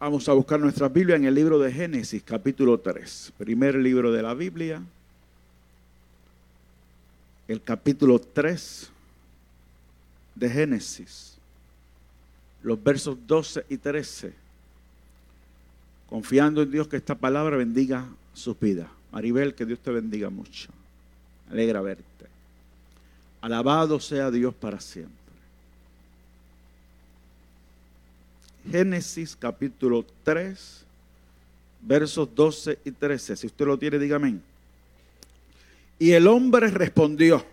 Vamos 0.00 0.28
a 0.28 0.32
buscar 0.32 0.60
nuestra 0.60 0.88
Biblia 0.88 1.16
en 1.16 1.24
el 1.24 1.34
libro 1.34 1.58
de 1.58 1.72
Génesis, 1.72 2.22
capítulo 2.22 2.78
3. 2.78 3.32
Primer 3.36 3.74
libro 3.74 4.12
de 4.12 4.22
la 4.22 4.32
Biblia. 4.32 4.80
El 7.48 7.60
capítulo 7.60 8.20
3 8.20 8.90
de 10.36 10.50
Génesis. 10.50 11.36
Los 12.62 12.80
versos 12.80 13.18
12 13.26 13.66
y 13.68 13.76
13. 13.76 14.32
Confiando 16.08 16.62
en 16.62 16.70
Dios 16.70 16.86
que 16.86 16.96
esta 16.96 17.16
palabra 17.16 17.56
bendiga 17.56 18.06
sus 18.34 18.58
vidas. 18.60 18.86
Maribel, 19.10 19.56
que 19.56 19.66
Dios 19.66 19.80
te 19.80 19.90
bendiga 19.90 20.30
mucho. 20.30 20.68
Alegra 21.50 21.80
verte. 21.80 22.04
Alabado 23.40 23.98
sea 23.98 24.30
Dios 24.30 24.54
para 24.54 24.78
siempre. 24.78 25.17
Génesis 28.70 29.34
capítulo 29.34 30.04
3, 30.24 30.84
versos 31.80 32.28
12 32.34 32.78
y 32.84 32.90
13. 32.90 33.36
Si 33.36 33.46
usted 33.46 33.64
lo 33.66 33.78
tiene, 33.78 33.98
dígame. 33.98 34.38
Y 35.98 36.12
el 36.12 36.26
hombre 36.26 36.68
respondió, 36.68 37.44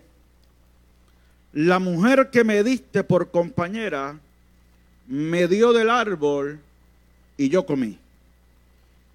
la 1.54 1.80
mujer 1.80 2.30
que 2.32 2.44
me 2.44 2.64
diste 2.64 3.04
por 3.04 3.32
compañera 3.32 4.20
me 5.08 5.48
dio 5.48 5.72
del 5.72 5.90
árbol 5.90 6.60
y 7.38 7.48
yo 7.48 7.66
comí. 7.66 7.98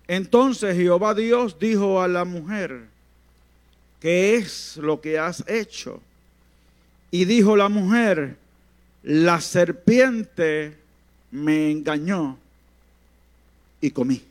Entonces 0.09 0.75
Jehová 0.75 1.15
Dios 1.15 1.59
dijo 1.59 2.01
a 2.01 2.09
la 2.09 2.25
mujer, 2.25 2.87
¿qué 4.01 4.37
es 4.37 4.79
lo 4.79 5.03
que 5.03 5.19
has 5.19 5.45
hecho? 5.47 6.01
Y 7.11 7.27
dijo 7.27 7.57
la 7.57 7.69
mujer, 7.69 8.37
la 9.03 9.41
serpiente 9.41 10.80
me 11.31 11.71
engañó 11.71 12.37
y 13.81 13.91
comí. 13.91 14.23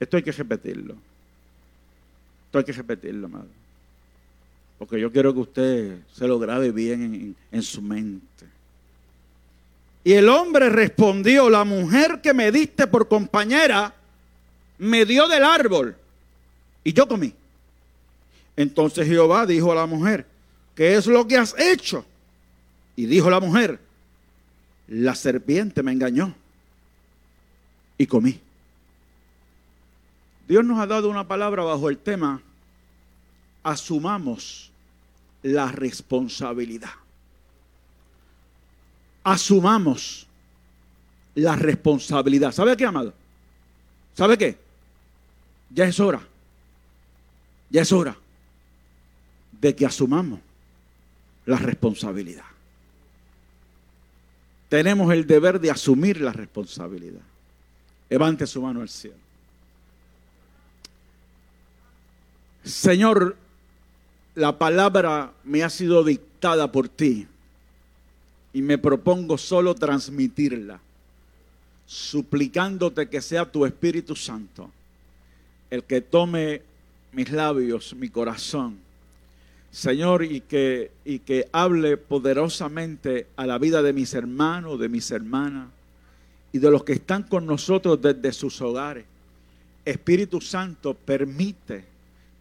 Esto 0.00 0.16
hay 0.16 0.22
que 0.22 0.32
repetirlo. 0.32 0.94
Esto 2.46 2.58
hay 2.58 2.64
que 2.64 2.72
repetirlo, 2.72 3.28
madre. 3.28 3.48
Porque 4.78 5.00
yo 5.00 5.10
quiero 5.10 5.32
que 5.32 5.40
usted 5.40 5.98
se 6.12 6.26
lo 6.26 6.38
grabe 6.38 6.72
bien 6.72 7.02
en, 7.02 7.36
en 7.52 7.62
su 7.62 7.80
mente. 7.80 8.46
Y 10.02 10.12
el 10.12 10.28
hombre 10.28 10.68
respondió, 10.68 11.48
la 11.48 11.64
mujer 11.64 12.20
que 12.20 12.34
me 12.34 12.52
diste 12.52 12.86
por 12.86 13.08
compañera 13.08 13.94
me 14.78 15.06
dio 15.06 15.26
del 15.28 15.44
árbol 15.44 15.96
y 16.82 16.92
yo 16.92 17.08
comí. 17.08 17.32
Entonces 18.56 19.06
Jehová 19.06 19.46
dijo 19.46 19.72
a 19.72 19.74
la 19.74 19.86
mujer, 19.86 20.26
¿qué 20.74 20.94
es 20.94 21.06
lo 21.06 21.26
que 21.26 21.38
has 21.38 21.58
hecho? 21.58 22.04
Y 22.96 23.06
dijo 23.06 23.30
la 23.30 23.40
mujer, 23.40 23.80
la 24.88 25.14
serpiente 25.14 25.82
me 25.82 25.92
engañó 25.92 26.34
y 27.98 28.06
comí. 28.06 28.40
Dios 30.46 30.64
nos 30.64 30.78
ha 30.78 30.86
dado 30.86 31.08
una 31.08 31.26
palabra 31.26 31.64
bajo 31.64 31.88
el 31.88 31.98
tema, 31.98 32.40
asumamos 33.62 34.70
la 35.42 35.72
responsabilidad. 35.72 36.90
Asumamos 39.24 40.26
la 41.34 41.56
responsabilidad. 41.56 42.52
¿Sabe 42.52 42.76
qué, 42.76 42.84
amado? 42.84 43.14
¿Sabe 44.12 44.36
qué? 44.36 44.58
Ya 45.70 45.86
es 45.86 45.98
hora. 45.98 46.20
Ya 47.70 47.82
es 47.82 47.90
hora 47.90 48.16
de 49.60 49.74
que 49.74 49.86
asumamos 49.86 50.40
la 51.46 51.56
responsabilidad 51.56 52.53
tenemos 54.74 55.12
el 55.12 55.24
deber 55.24 55.60
de 55.60 55.70
asumir 55.70 56.20
la 56.20 56.32
responsabilidad. 56.32 57.20
Levante 58.10 58.44
su 58.44 58.60
mano 58.60 58.80
al 58.80 58.88
cielo. 58.88 59.14
Señor, 62.64 63.36
la 64.34 64.58
palabra 64.58 65.32
me 65.44 65.62
ha 65.62 65.70
sido 65.70 66.02
dictada 66.02 66.72
por 66.72 66.88
ti 66.88 67.24
y 68.52 68.62
me 68.62 68.76
propongo 68.76 69.38
solo 69.38 69.76
transmitirla, 69.76 70.80
suplicándote 71.86 73.08
que 73.08 73.22
sea 73.22 73.44
tu 73.44 73.64
Espíritu 73.66 74.16
Santo 74.16 74.72
el 75.70 75.84
que 75.84 76.00
tome 76.00 76.62
mis 77.12 77.30
labios, 77.30 77.94
mi 77.94 78.08
corazón 78.08 78.83
Señor, 79.74 80.22
y 80.22 80.40
que, 80.40 80.92
y 81.04 81.18
que 81.18 81.48
hable 81.50 81.96
poderosamente 81.96 83.26
a 83.34 83.44
la 83.44 83.58
vida 83.58 83.82
de 83.82 83.92
mis 83.92 84.14
hermanos, 84.14 84.78
de 84.78 84.88
mis 84.88 85.10
hermanas 85.10 85.66
y 86.52 86.58
de 86.58 86.70
los 86.70 86.84
que 86.84 86.92
están 86.92 87.24
con 87.24 87.44
nosotros 87.44 88.00
desde 88.00 88.32
sus 88.32 88.60
hogares. 88.60 89.04
Espíritu 89.84 90.40
Santo, 90.40 90.94
permite, 90.94 91.84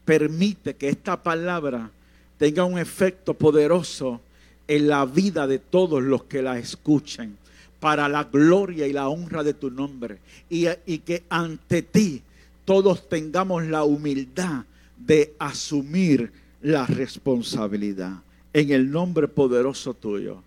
permite 0.05 0.75
que 0.75 0.89
esta 0.89 1.23
palabra 1.23 1.89
tenga 2.37 2.65
un 2.65 2.77
efecto 2.77 3.33
poderoso 3.33 4.21
en 4.67 4.87
la 4.87 5.03
vida 5.07 5.47
de 5.47 5.57
todos 5.57 6.03
los 6.03 6.25
que 6.25 6.43
la 6.43 6.59
escuchen, 6.59 7.35
para 7.79 8.07
la 8.07 8.25
gloria 8.25 8.85
y 8.85 8.93
la 8.93 9.09
honra 9.09 9.41
de 9.41 9.55
tu 9.55 9.71
nombre. 9.71 10.19
Y, 10.51 10.67
y 10.85 10.99
que 10.99 11.23
ante 11.29 11.81
ti 11.81 12.21
todos 12.63 13.09
tengamos 13.09 13.63
la 13.63 13.85
humildad 13.85 14.65
de 14.95 15.33
asumir 15.39 16.42
la 16.63 16.85
responsabilidad. 16.87 18.13
En 18.51 18.71
el 18.71 18.89
nombre 18.89 19.27
poderoso 19.27 19.93
tuyo. 19.93 20.41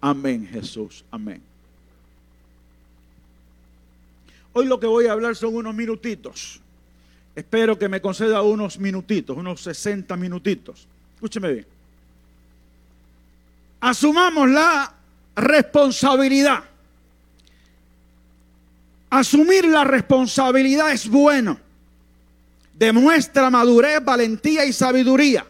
Amén, 0.00 0.48
Jesús. 0.50 1.04
Amén. 1.10 1.42
Hoy 4.52 4.66
lo 4.66 4.80
que 4.80 4.86
voy 4.86 5.06
a 5.06 5.12
hablar 5.12 5.36
son 5.36 5.54
unos 5.54 5.74
minutitos. 5.74 6.60
Espero 7.34 7.78
que 7.78 7.88
me 7.88 8.00
conceda 8.00 8.40
unos 8.42 8.78
minutitos, 8.78 9.36
unos 9.36 9.60
60 9.60 10.16
minutitos. 10.16 10.86
Escúcheme 11.16 11.52
bien. 11.52 11.66
Asumamos 13.80 14.48
la 14.48 14.94
responsabilidad. 15.34 16.64
Asumir 19.10 19.66
la 19.66 19.84
responsabilidad 19.84 20.92
es 20.92 21.08
bueno. 21.08 21.58
Demuestra 22.78 23.50
madurez, 23.50 24.02
valentía 24.04 24.64
y 24.64 24.72
sabiduría. 24.72 25.46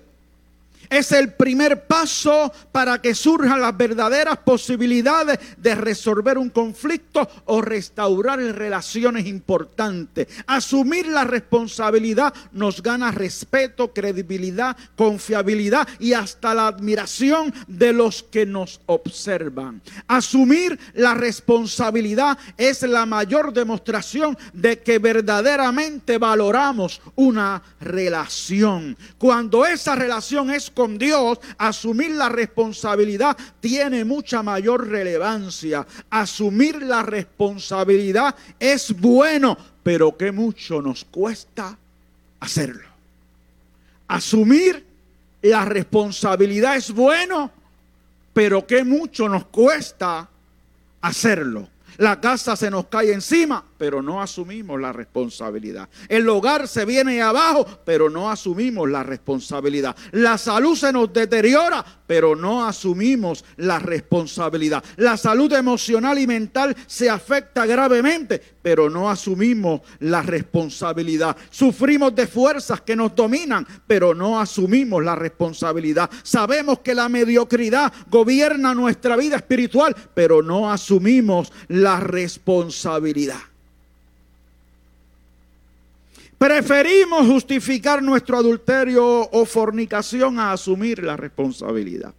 Es 0.91 1.13
el 1.13 1.33
primer 1.33 1.87
paso 1.87 2.53
para 2.73 3.01
que 3.01 3.15
surjan 3.15 3.61
las 3.61 3.77
verdaderas 3.77 4.39
posibilidades 4.39 5.39
de 5.57 5.75
resolver 5.75 6.39
un 6.39 6.51
conflicto 6.51 7.29
o 7.47 7.61
restaurar 7.61 8.39
relaciones 8.39 9.27
importantes. 9.27 10.29
Asumir 10.47 11.07
la 11.07 11.25
responsabilidad 11.25 12.33
nos 12.53 12.83
gana 12.83 13.11
respeto, 13.11 13.93
credibilidad, 13.93 14.77
confiabilidad 14.97 15.89
y 15.99 16.13
hasta 16.13 16.55
la 16.55 16.69
admiración 16.69 17.53
de 17.67 17.93
los 17.93 18.23
que 18.23 18.47
nos 18.47 18.81
observan. 18.87 19.81
Asumir 20.07 20.79
la 20.95 21.15
responsabilidad 21.15 22.39
es 22.57 22.83
la 22.83 23.07
mayor 23.07 23.53
demostración 23.53 24.37
de 24.53 24.81
que 24.81 24.99
verdaderamente 24.99 26.19
valoramos 26.19 27.01
una 27.15 27.63
relación. 27.81 28.97
Cuando 29.19 29.67
esa 29.67 29.95
relación 29.95 30.51
es 30.51 30.71
con 30.77 30.99
Dios, 30.99 31.41
asumir 31.57 32.11
la 32.11 32.29
responsabilidad 32.29 33.35
tiene 33.61 34.05
mucha 34.05 34.43
mayor 34.43 34.87
relevancia. 34.87 35.87
Asumir 36.11 36.83
la 36.83 37.03
responsabilidad 37.03 38.37
es 38.61 38.95
bueno, 39.01 39.57
pero 39.83 40.17
que 40.19 40.31
mucho 40.31 40.83
nos 40.83 41.07
cuesta 41.07 41.79
hacerlo. 42.41 42.87
Asumir 44.07 44.85
la 45.41 45.65
responsabilidad 45.65 46.77
es 46.77 46.93
bueno, 46.93 47.51
pero 48.35 48.67
que 48.67 48.85
mucho 48.85 49.31
nos 49.31 49.47
cuesta 49.47 50.29
hacerlo. 51.01 51.69
La 51.99 52.21
casa 52.21 52.57
se 52.57 52.71
nos 52.71 52.87
cae 52.87 53.13
encima, 53.13 53.65
pero 53.79 54.03
no 54.03 54.21
asumimos 54.21 54.81
la 54.81 54.93
responsabilidad. 54.93 55.89
El 56.09 56.29
hogar 56.29 56.69
se 56.69 56.85
viene 56.85 57.23
abajo, 57.23 57.67
pero 57.85 58.11
no 58.11 58.31
asumimos 58.31 58.89
la 58.89 59.03
responsabilidad. 59.03 59.97
La 60.13 60.39
salud 60.39 60.77
se 60.77 60.93
nos 60.93 61.13
deteriora, 61.13 61.85
pero 62.07 62.37
no 62.37 62.67
asumimos 62.67 63.45
la 63.57 63.79
responsabilidad. 63.79 64.83
La 64.97 65.17
salud 65.17 65.53
emocional 65.53 66.19
y 66.19 66.27
mental 66.27 66.77
se 66.87 67.11
afecta 67.11 67.67
gravemente, 67.67 68.41
pero 68.63 68.89
no 68.91 69.11
asumimos 69.11 69.81
la 70.01 70.23
responsabilidad. 70.23 71.37
Sufrimos 71.51 72.15
de 72.15 72.27
fuerzas 72.27 72.81
que 72.81 72.97
nos 72.97 73.15
dominan, 73.15 73.67
pero 73.87 74.15
no 74.15 74.41
asumimos 74.41 75.05
la 75.05 75.15
responsabilidad. 75.15 76.11
Sabemos 76.23 76.81
que 76.81 76.95
la 76.95 77.09
mediocridad 77.09 77.93
gobierna 78.09 78.75
nuestra 78.75 79.17
vida 79.17 79.37
espiritual, 79.37 79.95
pero 80.15 80.43
no 80.43 80.71
asumimos 80.71 81.53
la 81.69 81.86
responsabilidad. 82.01 83.41
Preferimos 86.39 87.27
justificar 87.27 88.03
nuestro 88.03 88.37
adulterio 88.37 89.31
o 89.31 89.45
fornicación 89.47 90.39
a 90.39 90.53
asumir 90.53 91.03
la 91.03 91.17
responsabilidad. 91.17 92.13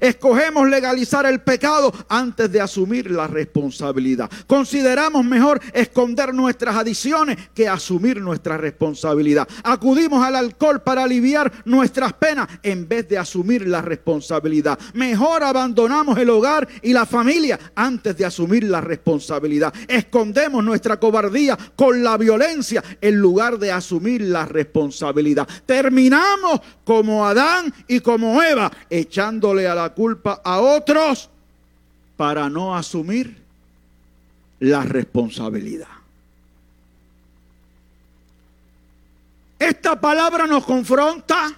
Escogemos 0.00 0.68
legalizar 0.68 1.26
el 1.26 1.40
pecado 1.40 1.92
antes 2.08 2.50
de 2.50 2.60
asumir 2.60 3.10
la 3.10 3.26
responsabilidad. 3.26 4.30
Consideramos 4.46 5.24
mejor 5.24 5.60
esconder 5.72 6.34
nuestras 6.34 6.76
adiciones 6.76 7.36
que 7.54 7.68
asumir 7.68 8.20
nuestra 8.20 8.56
responsabilidad. 8.56 9.48
Acudimos 9.64 10.24
al 10.24 10.36
alcohol 10.36 10.82
para 10.82 11.04
aliviar 11.04 11.52
nuestras 11.64 12.12
penas 12.14 12.48
en 12.62 12.88
vez 12.88 13.08
de 13.08 13.18
asumir 13.18 13.66
la 13.66 13.82
responsabilidad. 13.82 14.78
Mejor 14.94 15.42
abandonamos 15.42 16.18
el 16.18 16.30
hogar 16.30 16.68
y 16.82 16.92
la 16.92 17.06
familia 17.06 17.58
antes 17.74 18.16
de 18.16 18.24
asumir 18.24 18.64
la 18.64 18.80
responsabilidad. 18.80 19.72
Escondemos 19.88 20.64
nuestra 20.64 20.98
cobardía 20.98 21.58
con 21.76 22.02
la 22.02 22.16
violencia 22.16 22.82
en 23.00 23.16
lugar 23.16 23.58
de 23.58 23.72
asumir 23.72 24.22
la 24.22 24.46
responsabilidad. 24.46 25.48
Terminamos 25.66 26.60
como 26.84 27.26
Adán 27.26 27.72
y 27.88 28.00
como 28.00 28.42
Eva, 28.42 28.70
echándole 28.90 29.66
a 29.66 29.71
la 29.74 29.90
culpa 29.90 30.40
a 30.44 30.60
otros 30.60 31.28
para 32.16 32.48
no 32.48 32.76
asumir 32.76 33.42
la 34.60 34.82
responsabilidad. 34.82 35.88
Esta 39.58 40.00
palabra 40.00 40.46
nos 40.46 40.64
confronta 40.64 41.56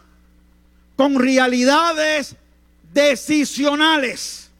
con 0.96 1.18
realidades 1.18 2.36
decisionales. 2.92 4.50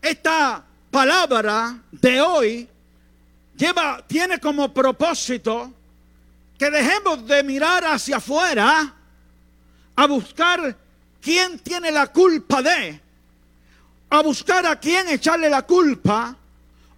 Esta 0.00 0.64
palabra 0.90 1.78
de 1.90 2.20
hoy 2.20 2.68
lleva, 3.56 4.04
tiene 4.06 4.38
como 4.38 4.72
propósito 4.72 5.72
que 6.58 6.70
dejemos 6.70 7.26
de 7.26 7.42
mirar 7.42 7.84
hacia 7.84 8.18
afuera 8.18 8.94
a 9.96 10.06
buscar 10.06 10.76
quién 11.24 11.58
tiene 11.60 11.90
la 11.90 12.08
culpa 12.08 12.60
de, 12.60 13.00
a 14.10 14.22
buscar 14.22 14.66
a 14.66 14.78
quién 14.78 15.08
echarle 15.08 15.48
la 15.48 15.62
culpa 15.62 16.36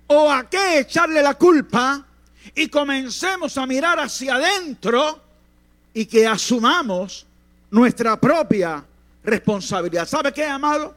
o 0.08 0.28
a 0.28 0.50
qué 0.50 0.80
echarle 0.80 1.22
la 1.22 1.34
culpa 1.34 2.04
y 2.52 2.66
comencemos 2.66 3.56
a 3.56 3.66
mirar 3.66 4.00
hacia 4.00 4.34
adentro 4.34 5.20
y 5.94 6.06
que 6.06 6.26
asumamos 6.26 7.24
nuestra 7.70 8.20
propia 8.20 8.84
responsabilidad. 9.22 10.08
¿Sabe 10.08 10.32
qué, 10.32 10.44
amado? 10.44 10.92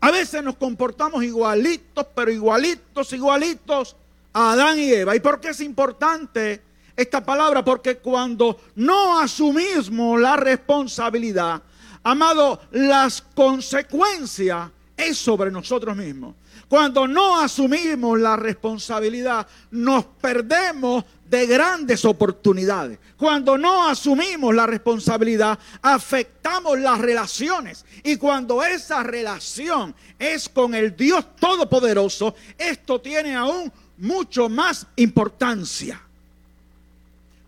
A 0.00 0.10
veces 0.10 0.42
nos 0.42 0.56
comportamos 0.56 1.22
igualitos, 1.22 2.06
pero 2.14 2.30
igualitos, 2.30 3.12
igualitos 3.12 3.96
a 4.32 4.52
Adán 4.52 4.78
y 4.78 4.90
Eva. 4.90 5.14
¿Y 5.14 5.20
por 5.20 5.40
qué 5.40 5.50
es 5.50 5.60
importante 5.60 6.62
esta 6.96 7.22
palabra? 7.22 7.62
Porque 7.62 7.98
cuando 7.98 8.58
no 8.76 9.20
asumimos 9.20 10.18
la 10.18 10.36
responsabilidad, 10.38 11.62
Amado, 12.02 12.60
las 12.70 13.22
consecuencias 13.34 14.70
es 14.96 15.18
sobre 15.18 15.50
nosotros 15.50 15.96
mismos. 15.96 16.34
Cuando 16.68 17.08
no 17.08 17.40
asumimos 17.40 18.18
la 18.20 18.36
responsabilidad, 18.36 19.46
nos 19.72 20.04
perdemos 20.04 21.04
de 21.28 21.46
grandes 21.46 22.04
oportunidades. 22.04 22.98
Cuando 23.16 23.58
no 23.58 23.88
asumimos 23.88 24.54
la 24.54 24.66
responsabilidad, 24.66 25.58
afectamos 25.82 26.78
las 26.78 26.98
relaciones. 26.98 27.84
Y 28.04 28.16
cuando 28.16 28.62
esa 28.62 29.02
relación 29.02 29.94
es 30.18 30.48
con 30.48 30.74
el 30.74 30.96
Dios 30.96 31.24
Todopoderoso, 31.38 32.34
esto 32.56 33.00
tiene 33.00 33.34
aún 33.34 33.72
mucho 33.98 34.48
más 34.48 34.86
importancia. 34.96 36.00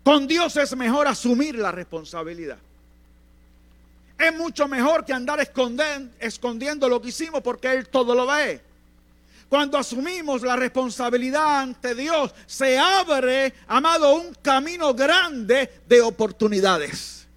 Con 0.03 0.27
Dios 0.27 0.57
es 0.57 0.75
mejor 0.75 1.07
asumir 1.07 1.55
la 1.55 1.71
responsabilidad. 1.71 2.57
Es 4.23 4.33
mucho 4.33 4.69
mejor 4.69 5.03
que 5.03 5.11
andar 5.11 5.39
escondiendo 5.41 6.87
lo 6.87 7.01
que 7.01 7.09
hicimos 7.09 7.41
porque 7.41 7.73
Él 7.73 7.89
todo 7.89 8.15
lo 8.15 8.25
ve. 8.25 8.61
Cuando 9.49 9.77
asumimos 9.77 10.41
la 10.43 10.55
responsabilidad 10.55 11.59
ante 11.59 11.93
Dios, 11.93 12.33
se 12.45 12.79
abre, 12.79 13.53
amado, 13.67 14.15
un 14.15 14.33
camino 14.35 14.93
grande 14.93 15.81
de 15.87 16.01
oportunidades. 16.01 17.27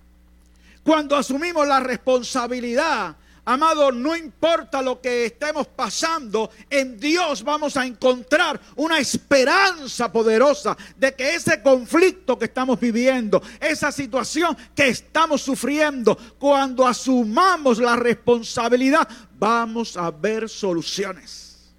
Cuando 0.85 1.17
asumimos 1.17 1.67
la 1.67 1.81
responsabilidad, 1.81 3.17
Amado, 3.49 3.93
no 3.93 4.17
importa 4.17 4.83
lo 4.83 5.01
que 5.01 5.27
estemos 5.27 5.69
pasando, 5.69 6.51
en 6.69 6.99
Dios 6.99 7.45
vamos 7.45 7.77
a 7.77 7.87
encontrar 7.87 8.61
una 8.75 8.99
esperanza 8.99 10.11
poderosa 10.11 10.77
de 10.97 11.15
que 11.15 11.37
ese 11.37 11.63
conflicto 11.63 12.37
que 12.37 12.47
estamos 12.47 12.81
viviendo, 12.81 13.41
esa 13.61 13.93
situación 13.93 14.57
que 14.75 14.89
estamos 14.89 15.43
sufriendo, 15.43 16.19
cuando 16.41 16.85
asumamos 16.89 17.79
la 17.79 17.95
responsabilidad, 17.95 19.09
vamos 19.39 19.97
a 19.97 20.11
ver 20.11 20.49
soluciones. 20.49 21.71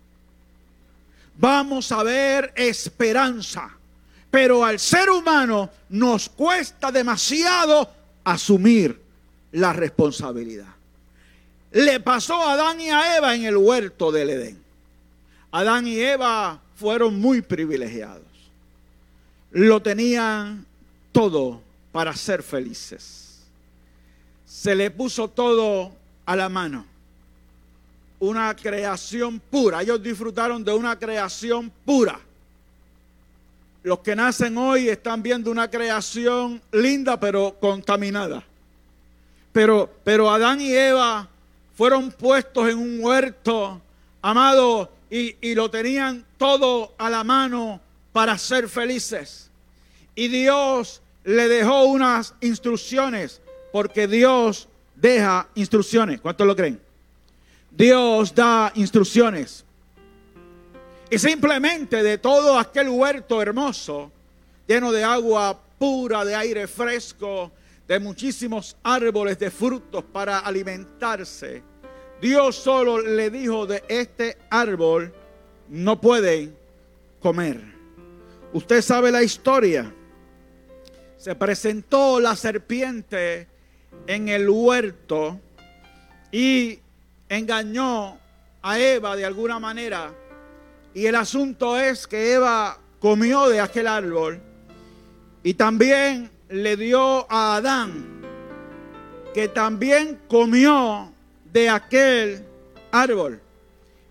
Vamos 1.36 1.92
a 1.92 2.02
ver 2.02 2.54
esperanza. 2.56 3.70
Pero 4.32 4.64
al 4.64 4.80
ser 4.80 5.10
humano 5.10 5.70
nos 5.90 6.30
cuesta 6.30 6.94
demasiado 6.94 7.92
asumir 8.24 9.02
la 9.52 9.74
responsabilidad 9.74 10.77
le 11.78 12.00
pasó 12.00 12.34
a 12.42 12.54
Adán 12.54 12.82
y 12.82 12.90
a 12.90 13.18
Eva 13.18 13.36
en 13.36 13.46
el 13.46 13.56
huerto 13.56 14.12
del 14.12 14.32
Edén. 14.32 14.60
Adán 15.52 15.86
y 15.86 16.00
Eva 16.00 16.60
fueron 16.76 17.20
muy 17.20 17.44
privilegiados. 17.44 18.24
Lo 19.52 19.80
tenían 19.80 20.66
todo 21.12 21.62
para 21.92 22.16
ser 22.16 22.42
felices. 22.42 23.44
Se 24.44 24.74
le 24.74 24.90
puso 24.90 25.28
todo 25.28 25.92
a 26.26 26.36
la 26.36 26.50
mano. 26.50 26.84
Una 28.20 28.56
creación 28.56 29.40
pura. 29.40 29.84
Ellos 29.84 30.02
disfrutaron 30.02 30.64
de 30.64 30.74
una 30.74 30.98
creación 30.98 31.72
pura. 31.86 32.20
Los 33.84 34.00
que 34.00 34.16
nacen 34.16 34.58
hoy 34.58 34.90
están 34.90 35.22
viendo 35.22 35.52
una 35.52 35.70
creación 35.70 36.60
linda 36.72 37.20
pero 37.20 37.56
contaminada. 37.60 38.44
Pero, 39.54 39.94
pero 40.04 40.32
Adán 40.32 40.60
y 40.60 40.74
Eva 40.74 41.30
fueron 41.78 42.12
puestos 42.12 42.68
en 42.68 42.80
un 42.80 43.00
huerto, 43.04 43.80
amado, 44.24 44.92
y, 45.12 45.54
lo 45.54 45.70
tenían 45.70 46.26
todo 46.36 46.96
a 46.98 47.08
la 47.08 47.24
mano 47.24 47.80
para 48.12 48.36
ser 48.40 48.68
felices. 48.68 49.52
Y 50.16 50.28
Dios 50.28 51.04
le 51.24 51.48
dejó 51.48 51.84
unas 51.86 52.34
instrucciones, 52.42 53.42
porque 53.72 54.08
Dios 54.08 54.68
deja 54.96 55.48
instrucciones. 55.54 56.20
¿Cuántos 56.20 56.48
lo 56.48 56.56
creen? 56.56 56.82
Dios 57.70 58.34
da 58.34 58.72
instrucciones. 58.74 59.64
Y 61.12 61.20
simplemente 61.20 62.02
de 62.02 62.18
todo 62.18 62.58
aquel 62.58 62.90
huerto 62.90 63.40
hermoso, 63.40 64.12
lleno 64.66 64.92
de 64.92 65.04
agua 65.04 65.62
pura, 65.78 66.26
de 66.26 66.34
aire 66.36 66.68
fresco, 66.68 67.52
de 67.88 68.00
muchísimos 68.00 68.76
árboles 68.82 69.38
de 69.38 69.52
frutos 69.52 70.04
para 70.04 70.40
alimentarse. 70.40 71.67
Dios 72.22 72.56
solo 72.56 73.00
le 73.00 73.30
dijo 73.30 73.68
de 73.68 73.84
este 73.88 74.38
árbol 74.50 75.14
no 75.70 76.02
pueden 76.02 76.56
comer. 77.20 77.62
Usted 78.54 78.82
sabe 78.82 79.12
la 79.12 79.22
historia. 79.22 79.94
Se 81.18 81.36
presentó 81.36 82.20
la 82.20 82.36
serpiente 82.36 83.48
en 84.08 84.30
el 84.30 84.50
huerto 84.50 85.40
y 86.32 86.80
engañó 87.30 88.18
a 88.62 88.80
Eva 88.80 89.16
de 89.16 89.26
alguna 89.26 89.60
manera. 89.60 90.14
Y 90.94 91.06
el 91.06 91.16
asunto 91.16 91.78
es 91.78 92.08
que 92.08 92.34
Eva 92.34 92.80
comió 93.00 93.50
de 93.50 93.60
aquel 93.60 93.88
árbol 93.88 94.42
y 95.44 95.54
también 95.54 96.32
le 96.50 96.78
dio 96.78 97.32
a 97.32 97.58
Adán, 97.58 98.22
que 99.34 99.48
también 99.48 100.20
comió 100.28 101.14
de 101.52 101.70
aquel 101.70 102.46
árbol. 102.92 103.42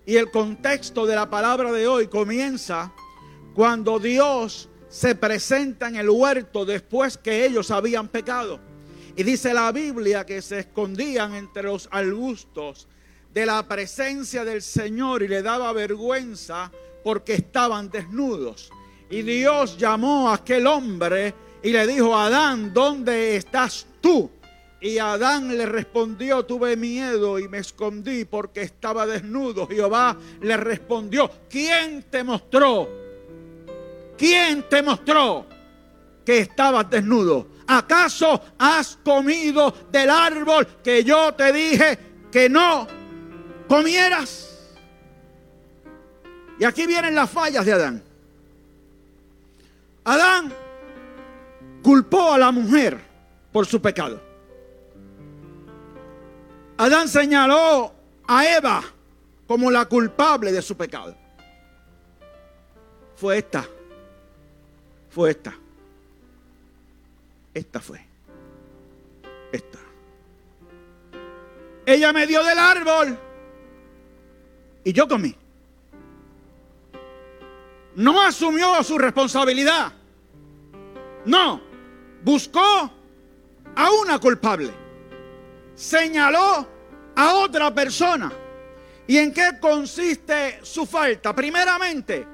Y 0.04 0.16
el 0.16 0.30
contexto 0.30 1.06
de 1.06 1.16
la 1.16 1.28
palabra 1.28 1.72
de 1.72 1.86
hoy 1.86 2.06
comienza 2.06 2.92
cuando 3.54 3.98
Dios 3.98 4.68
se 4.88 5.14
presenta 5.14 5.88
en 5.88 5.96
el 5.96 6.08
huerto 6.08 6.64
después 6.64 7.18
que 7.18 7.44
ellos 7.44 7.70
habían 7.70 8.08
pecado. 8.08 8.60
Y 9.16 9.22
dice 9.22 9.52
la 9.54 9.72
Biblia 9.72 10.24
que 10.24 10.42
se 10.42 10.60
escondían 10.60 11.34
entre 11.34 11.64
los 11.64 11.88
arbustos 11.90 12.86
de 13.32 13.46
la 13.46 13.66
presencia 13.66 14.44
del 14.44 14.62
Señor 14.62 15.22
y 15.22 15.28
le 15.28 15.42
daba 15.42 15.72
vergüenza 15.72 16.70
porque 17.02 17.34
estaban 17.34 17.90
desnudos. 17.90 18.70
Y 19.10 19.22
Dios 19.22 19.76
llamó 19.78 20.30
a 20.30 20.34
aquel 20.34 20.66
hombre 20.66 21.34
y 21.62 21.70
le 21.70 21.86
dijo, 21.86 22.16
Adán, 22.16 22.72
¿dónde 22.72 23.36
estás 23.36 23.86
tú? 24.00 24.30
Y 24.80 24.99
Adán 24.99 25.56
le 25.56 25.66
respondió, 25.66 26.45
tuve 26.45 26.76
miedo 26.76 27.38
y 27.38 27.49
me 27.49 27.59
escondí 27.59 28.25
porque 28.25 28.62
estaba 28.62 29.06
desnudo. 29.06 29.66
Jehová 29.66 30.16
le 30.40 30.56
respondió, 30.56 31.30
¿quién 31.49 32.04
te 32.11 32.23
mostró? 32.23 32.88
¿Quién 34.18 34.68
te 34.68 34.83
mostró 34.83 35.47
que 36.25 36.40
estabas 36.40 36.88
desnudo? 36.90 37.49
¿Acaso 37.66 38.40
has 38.59 38.99
comido 39.02 39.75
del 39.90 40.11
árbol 40.11 40.66
que 40.85 41.02
yo 41.02 41.35
te 41.35 41.52
dije 41.52 41.99
que 42.30 42.49
no 42.49 42.87
comieras. 43.68 44.52
Y 46.59 46.64
aquí 46.64 46.87
vienen 46.87 47.14
las 47.14 47.30
fallas 47.30 47.64
de 47.66 47.73
Adán. 47.73 48.02
Adán 50.04 50.52
culpó 51.83 52.33
a 52.33 52.38
la 52.38 52.50
mujer 52.50 52.99
por 53.52 53.66
su 53.66 53.80
pecado. 53.80 54.21
Adán 56.78 57.09
señaló 57.09 57.92
a 58.26 58.47
Eva 58.56 58.83
como 59.47 59.71
la 59.71 59.87
culpable 59.87 60.52
de 60.52 60.61
su 60.61 60.76
pecado. 60.76 61.16
Fue 63.16 63.38
esta. 63.38 63.66
Fue 65.11 65.30
esta. 65.30 65.54
Esta 67.54 67.80
fue. 67.80 68.04
Esta. 69.52 69.78
Ella 71.87 72.12
me 72.12 72.26
dio 72.26 72.45
del 72.45 72.59
árbol 72.59 73.18
y 74.85 74.92
yo 74.92 75.09
comí. 75.09 75.35
No 77.95 78.21
asumió 78.21 78.83
su 78.83 78.99
responsabilidad. 78.99 79.92
No. 81.25 81.62
Buscó 82.23 82.90
a 83.75 83.90
una 84.02 84.18
culpable. 84.18 84.85
Señaló 85.76 86.66
a 87.14 87.35
otra 87.35 87.73
persona. 87.73 88.33
¿Y 89.06 89.18
en 89.18 89.33
qué 89.33 89.59
consiste 89.61 90.59
su 90.62 90.85
falta? 90.85 91.35
Primeramente, 91.37 92.26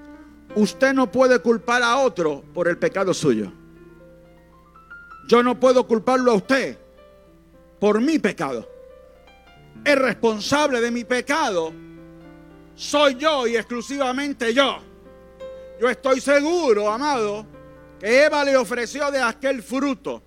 usted 0.55 0.95
no 0.95 1.11
puede 1.11 1.41
culpar 1.41 1.83
a 1.83 1.99
otro 1.99 2.43
por 2.55 2.69
el 2.69 2.79
pecado 2.79 3.13
suyo. 3.13 3.53
Yo 5.29 5.43
no 5.43 5.59
puedo 5.59 5.87
culparlo 5.87 6.33
a 6.33 6.37
usted 6.37 6.79
por 7.79 8.01
mi 8.01 8.19
pecado. 8.19 8.69
El 9.85 9.97
responsable 9.97 10.81
de 10.81 10.91
mi 10.91 11.05
pecado 11.05 11.73
soy 12.75 13.17
yo 13.17 13.47
y 13.47 13.57
exclusivamente 13.57 14.55
yo. 14.55 14.79
Yo 15.81 15.91
estoy 15.91 16.21
seguro, 16.21 16.91
amado, 16.91 17.45
que 17.99 18.25
Eva 18.25 18.45
le 18.45 18.57
ofreció 18.57 19.11
de 19.11 19.21
aquel 19.21 19.63
fruto, 19.63 20.23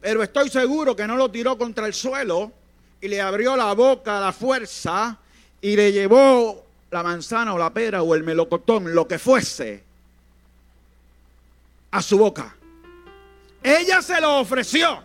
pero 0.00 0.22
estoy 0.22 0.48
seguro 0.48 0.94
que 0.94 1.06
no 1.06 1.16
lo 1.16 1.30
tiró 1.30 1.58
contra 1.58 1.86
el 1.86 1.94
suelo 1.94 2.59
y 3.00 3.08
le 3.08 3.20
abrió 3.20 3.56
la 3.56 3.72
boca 3.74 4.18
a 4.18 4.20
la 4.20 4.32
fuerza 4.32 5.18
y 5.60 5.76
le 5.76 5.92
llevó 5.92 6.66
la 6.90 7.02
manzana 7.02 7.54
o 7.54 7.58
la 7.58 7.72
pera 7.72 8.02
o 8.02 8.14
el 8.14 8.22
melocotón, 8.22 8.94
lo 8.94 9.06
que 9.06 9.18
fuese, 9.18 9.84
a 11.90 12.02
su 12.02 12.18
boca. 12.18 12.54
Ella 13.62 14.02
se 14.02 14.20
lo 14.20 14.38
ofreció, 14.38 15.02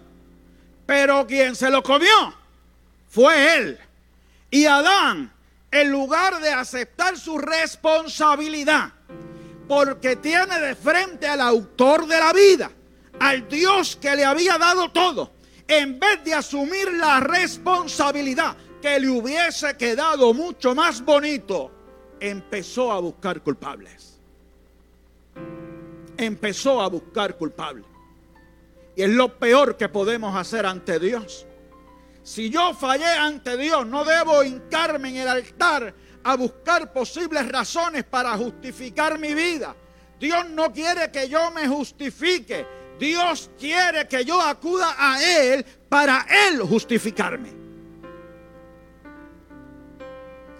pero 0.86 1.26
quien 1.28 1.56
se 1.56 1.70
lo 1.70 1.84
comió 1.84 2.34
fue 3.10 3.58
él. 3.58 3.80
Y 4.50 4.66
Adán, 4.66 5.32
en 5.72 5.92
lugar 5.92 6.40
de 6.42 6.50
aceptar 6.50 7.18
su 7.18 7.38
responsabilidad, 7.38 8.94
porque 9.68 10.16
tiene 10.16 10.60
de 10.60 10.76
frente 10.76 11.28
al 11.28 11.42
autor 11.42 12.08
de 12.08 12.20
la 12.20 12.34
vida, 12.34 12.72
al 13.20 13.48
Dios 13.48 13.96
que 13.96 14.16
le 14.16 14.26
había 14.26 14.58
dado 14.58 14.90
todo, 14.92 15.32
en 15.68 16.00
vez 16.00 16.24
de 16.24 16.34
asumir 16.34 16.92
la 16.94 17.20
responsabilidad 17.20 18.56
que 18.82 19.00
le 19.00 19.10
hubiese 19.10 19.76
quedado 19.78 20.34
mucho 20.34 20.76
más 20.76 21.04
bonito, 21.04 21.72
empezó 22.20 22.92
a 22.92 23.00
buscar 23.00 23.42
culpables. 23.42 24.20
Empezó 26.18 26.82
a 26.82 26.88
buscar 26.88 27.36
culpables. 27.36 27.86
Y 28.96 29.02
es 29.02 29.10
lo 29.10 29.38
peor 29.38 29.76
que 29.76 29.90
podemos 29.90 30.36
hacer 30.36 30.66
ante 30.66 31.00
Dios. 31.00 31.46
Si 32.24 32.50
yo 32.50 32.74
fallé 32.74 33.06
ante 33.06 33.58
Dios, 33.58 33.86
no 33.86 34.06
debo 34.06 34.44
hincarme 34.44 35.10
en 35.10 35.18
el 35.18 35.28
altar 35.28 35.94
a 36.24 36.36
buscar 36.36 36.92
posibles 36.92 37.48
razones 37.50 38.04
para 38.04 38.36
justificar 38.38 39.20
mi 39.20 39.34
vida. 39.34 39.76
Dios 40.20 40.50
no 40.50 40.72
quiere 40.72 41.12
que 41.12 41.30
yo 41.30 41.52
me 41.52 41.68
justifique. 41.68 42.66
Dios 43.00 43.50
quiere 43.60 44.08
que 44.08 44.24
yo 44.24 44.42
acuda 44.42 44.96
a 44.98 45.22
Él 45.22 45.66
para 45.90 46.26
Él 46.48 46.62
justificarme. 46.62 47.50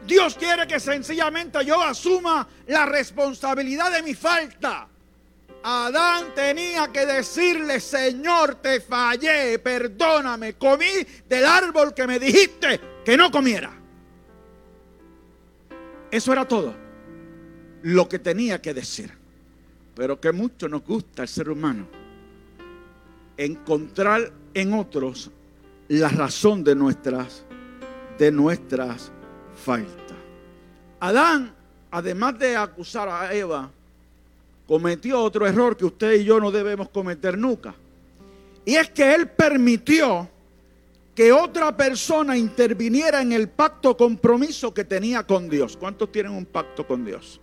Dios 0.06 0.36
quiere 0.36 0.68
que 0.68 0.80
sencillamente 0.80 1.64
yo 1.66 1.82
asuma 1.82 2.48
la 2.68 2.86
responsabilidad 2.86 3.92
de 3.92 4.04
mi 4.04 4.14
falta. 4.14 4.88
Adán 5.64 6.36
tenía 6.36 6.92
que 6.92 7.08
decirle, 7.08 7.80
Señor, 7.80 8.56
te 8.56 8.82
fallé, 8.82 9.58
perdóname, 9.58 10.54
comí 10.54 11.08
del 11.28 11.46
árbol 11.46 11.94
que 11.94 12.06
me 12.06 12.20
dijiste 12.20 12.80
que 13.04 13.18
no 13.18 13.32
comiera. 13.32 13.72
Eso 16.12 16.32
era 16.32 16.48
todo 16.48 16.76
lo 17.82 18.08
que 18.08 18.20
tenía 18.20 18.62
que 18.62 18.76
decir. 18.76 19.12
Pero 19.96 20.20
que 20.20 20.32
mucho 20.32 20.68
nos 20.68 20.84
gusta 20.84 21.24
el 21.24 21.30
ser 21.30 21.50
humano 21.50 22.05
encontrar 23.38 24.32
en 24.54 24.74
otros 24.74 25.32
la 25.88 26.10
razón 26.10 26.64
de 26.64 26.76
nuestras 26.76 27.46
de 28.18 28.32
nuestras 28.32 29.12
faltas. 29.64 30.18
Adán, 31.00 31.54
además 31.92 32.40
de 32.40 32.56
acusar 32.56 33.10
a 33.10 33.34
Eva, 33.34 33.70
cometió 34.68 35.22
otro 35.22 35.46
error 35.46 35.76
que 35.76 35.86
usted 35.86 36.14
y 36.14 36.24
yo 36.24 36.40
no 36.40 36.52
debemos 36.52 36.90
cometer 36.90 37.38
nunca. 37.38 37.76
Y 38.64 38.76
es 38.76 38.90
que 38.90 39.14
él 39.14 39.30
permitió 39.30 40.30
que 41.14 41.32
otra 41.32 41.76
persona 41.76 42.36
interviniera 42.36 43.22
en 43.22 43.32
el 43.32 43.48
pacto 43.48 43.96
compromiso 43.96 44.74
que 44.74 44.84
tenía 44.84 45.24
con 45.24 45.50
Dios. 45.50 45.78
¿Cuántos 45.78 46.12
tienen 46.12 46.34
un 46.34 46.46
pacto 46.46 46.86
con 46.86 47.06
Dios? 47.06 47.40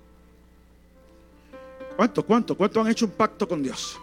¿Cuántos, 1.97 2.25
cuántos, 2.25 2.57
cuántos 2.57 2.85
han 2.85 2.91
hecho 2.91 3.07
un 3.07 3.13
pacto 3.13 3.47
con 3.47 3.63
Dios? 3.63 3.99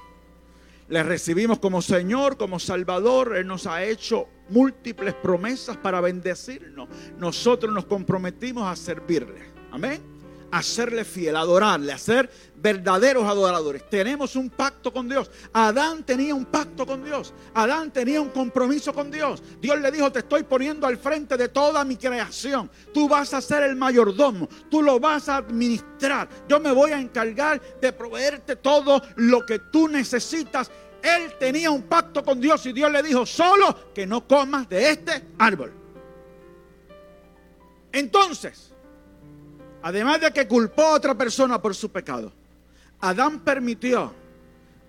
Le 0.89 1.03
recibimos 1.03 1.60
como 1.60 1.81
Señor, 1.81 2.38
como 2.38 2.60
Salvador. 2.60 3.38
Él 3.38 3.48
nos 3.48 3.67
ha 3.67 3.84
hecho 3.84 4.27
múltiples 4.50 5.13
promesas 5.13 5.77
para 5.77 6.01
bendecirnos. 6.01 6.89
Nosotros 7.17 7.74
nos 7.74 7.86
comprometimos 7.86 8.67
a 8.67 8.75
servirle. 8.75 9.41
Amén. 9.72 10.18
A 10.51 10.63
serle 10.63 11.06
fiel, 11.06 11.36
adorarle, 11.36 11.91
a 11.91 11.98
ser 11.98 12.29
verdaderos 12.56 13.25
adoradores. 13.25 13.89
Tenemos 13.89 14.36
un 14.36 14.50
pacto 14.50 14.91
con 14.91 15.08
Dios. 15.08 15.29
Adán 15.53 16.03
tenía 16.03 16.34
un 16.34 16.46
pacto 16.46 16.86
con 16.86 17.03
Dios. 17.03 17.34
Adán 17.53 17.91
tenía 17.91 18.20
un 18.22 18.29
compromiso 18.29 18.94
con 18.94 19.12
Dios. 19.12 19.41
Dios 19.62 19.79
le 19.79 19.91
dijo, 19.91 20.12
te 20.12 20.20
estoy 20.20 20.44
poniendo 20.44 20.88
al 20.88 20.98
frente 20.98 21.38
de 21.38 21.50
toda 21.50 21.84
mi 21.86 21.98
creación. 21.98 22.70
Tú 22.94 23.08
vas 23.08 23.34
a 23.34 23.41
ser 23.41 23.63
el 23.63 23.75
mayordomo. 23.75 24.50
Tú 24.70 24.82
lo 24.82 25.00
vas 25.00 25.29
a 25.29 25.38
administrar. 25.38 26.27
Yo 26.48 26.60
me 26.60 26.72
voy 26.72 26.91
a 26.91 27.00
encargar 27.00 27.62
de 27.79 27.94
proveerte 27.94 28.56
todo 28.56 29.01
lo 29.15 29.46
que 29.46 29.60
tú 29.72 29.88
necesitas. 29.88 30.72
Él 31.01 31.34
tenía 31.39 31.72
un 31.72 31.84
pacto 31.84 32.24
con 32.24 32.41
Dios 32.41 32.65
y 32.65 32.74
Dios 32.74 32.91
le 32.91 33.01
dijo, 33.03 33.25
solo 33.25 33.94
que 33.94 34.06
no 34.06 34.27
comas 34.27 34.68
de 34.68 34.91
este 34.91 35.24
árbol. 35.38 35.74
Entonces, 37.91 38.68
además 39.81 40.21
de 40.21 40.31
que 40.31 40.48
culpó 40.48 40.81
a 40.83 40.93
otra 40.95 41.15
persona 41.15 41.62
por 41.62 41.75
su 41.75 41.89
pecado, 41.89 42.31
Adán 43.01 43.39
permitió 43.39 44.13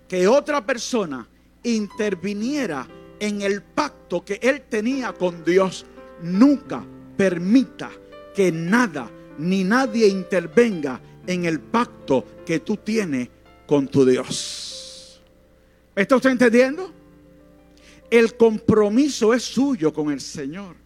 que 0.07 0.27
otra 0.27 0.65
persona 0.65 1.27
interviniera 1.63 2.87
en 3.19 3.41
el 3.41 3.61
pacto 3.61 4.25
que 4.25 4.39
él 4.41 4.63
tenía 4.69 5.13
con 5.13 5.43
Dios. 5.43 5.85
Nunca 6.21 6.83
permita 7.15 7.89
que 8.35 8.51
nada 8.51 9.09
ni 9.37 9.63
nadie 9.63 10.07
intervenga 10.07 10.99
en 11.25 11.45
el 11.45 11.59
pacto 11.59 12.25
que 12.45 12.59
tú 12.59 12.77
tienes 12.77 13.29
con 13.65 13.87
tu 13.87 14.05
Dios. 14.05 15.21
¿Me 15.95 16.01
está 16.01 16.15
usted 16.15 16.31
entendiendo? 16.31 16.91
El 18.09 18.35
compromiso 18.35 19.33
es 19.33 19.43
suyo 19.43 19.93
con 19.93 20.11
el 20.11 20.19
Señor. 20.19 20.80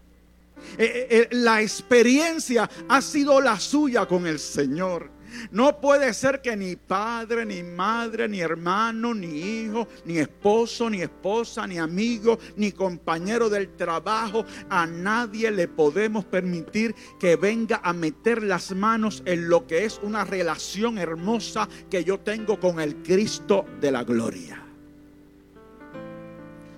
Eh, 0.78 1.08
eh, 1.10 1.28
la 1.32 1.62
experiencia 1.62 2.70
ha 2.88 3.02
sido 3.02 3.42
la 3.42 3.60
suya 3.60 4.06
con 4.06 4.28
el 4.28 4.40
Señor. 4.40 5.16
No 5.52 5.80
puede 5.80 6.14
ser 6.14 6.42
que 6.42 6.56
ni 6.56 6.76
padre, 6.76 7.46
ni 7.46 7.64
madre, 7.64 8.28
ni 8.28 8.40
hermano, 8.40 9.14
ni 9.14 9.40
hijo, 9.40 9.88
ni 10.06 10.18
esposo, 10.18 10.90
ni 10.90 11.02
esposa, 11.02 11.68
ni 11.68 11.78
amigo, 11.78 12.40
ni 12.56 12.72
compañero 12.72 13.50
del 13.50 13.76
trabajo, 13.76 14.46
a 14.70 14.86
nadie 14.86 15.52
le 15.52 15.68
podemos 15.68 16.26
permitir 16.26 16.96
que 17.20 17.36
venga 17.36 17.82
a 17.84 17.94
meter 17.94 18.44
las 18.44 18.72
manos 18.72 19.24
en 19.26 19.50
lo 19.50 19.68
que 19.68 19.86
es 19.86 20.00
una 20.04 20.24
relación 20.24 20.98
hermosa 20.98 21.68
que 21.90 22.04
yo 22.04 22.20
tengo 22.20 22.60
con 22.60 22.80
el 22.80 22.96
Cristo 22.98 23.66
de 23.82 23.92
la 23.92 24.04
gloria. 24.04 24.62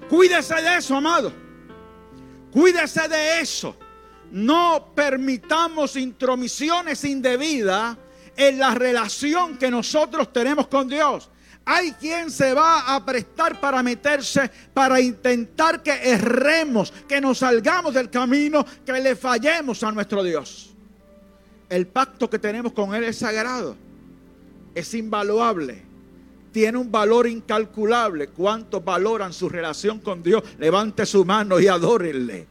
Cuídese 0.10 0.56
de 0.56 0.78
eso, 0.78 0.96
amado. 0.96 1.47
Cuídese 2.58 3.08
de 3.08 3.40
eso. 3.40 3.76
No 4.32 4.92
permitamos 4.96 5.96
intromisiones 5.96 7.04
indebidas 7.04 7.96
en 8.36 8.58
la 8.58 8.74
relación 8.74 9.60
que 9.60 9.70
nosotros 9.70 10.34
tenemos 10.34 10.66
con 10.66 10.88
Dios. 10.88 11.30
Hay 11.66 11.92
quien 11.92 12.32
se 12.32 12.56
va 12.56 12.96
a 12.96 13.06
prestar 13.06 13.60
para 13.60 13.84
meterse, 13.84 14.50
para 14.74 15.00
intentar 15.00 15.84
que 15.84 15.92
erremos, 15.92 16.92
que 17.08 17.22
nos 17.22 17.38
salgamos 17.38 17.94
del 17.94 18.10
camino, 18.10 18.66
que 18.84 18.94
le 18.94 19.16
fallemos 19.16 19.84
a 19.84 19.92
nuestro 19.92 20.24
Dios. 20.24 20.74
El 21.70 21.86
pacto 21.86 22.28
que 22.28 22.40
tenemos 22.40 22.74
con 22.74 22.96
Él 22.96 23.04
es 23.04 23.20
sagrado, 23.20 23.76
es 24.74 24.92
invaluable, 24.96 25.84
tiene 26.58 26.80
un 26.80 26.92
valor 26.92 27.28
incalculable. 27.28 28.30
¿Cuántos 28.30 28.84
valoran 28.84 29.32
su 29.32 29.48
relación 29.48 30.00
con 30.00 30.24
Dios? 30.24 30.42
Levante 30.58 31.06
su 31.06 31.24
mano 31.24 31.60
y 31.60 31.68
adórenle. 31.68 32.48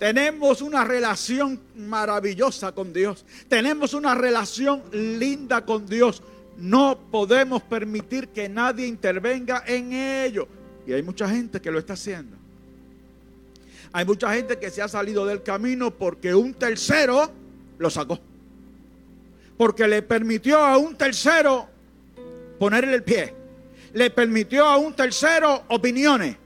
Tenemos 0.00 0.60
una 0.62 0.82
relación 0.82 1.60
maravillosa 1.76 2.72
con 2.72 2.92
Dios. 2.92 3.24
Tenemos 3.48 3.94
una 3.94 4.16
relación 4.16 4.82
linda 4.90 5.64
con 5.64 5.86
Dios. 5.86 6.24
No 6.58 6.98
podemos 7.08 7.62
permitir 7.62 8.30
que 8.30 8.48
nadie 8.48 8.88
intervenga 8.88 9.62
en 9.64 9.92
ello. 9.92 10.48
Y 10.84 10.92
hay 10.92 11.04
mucha 11.04 11.28
gente 11.28 11.60
que 11.60 11.70
lo 11.70 11.78
está 11.78 11.92
haciendo. 11.92 12.36
Hay 13.92 14.04
mucha 14.04 14.34
gente 14.34 14.58
que 14.58 14.70
se 14.70 14.82
ha 14.82 14.88
salido 14.88 15.24
del 15.24 15.44
camino 15.44 15.92
porque 15.92 16.34
un 16.34 16.52
tercero 16.52 17.30
lo 17.78 17.90
sacó. 17.90 18.18
Porque 19.56 19.86
le 19.86 20.02
permitió 20.02 20.58
a 20.58 20.78
un 20.78 20.96
tercero 20.96 21.70
ponerle 22.62 22.94
el 22.94 23.02
pie. 23.02 23.34
Le 23.92 24.10
permitió 24.10 24.64
a 24.64 24.76
un 24.76 24.94
tercero 24.94 25.64
opiniones. 25.66 26.36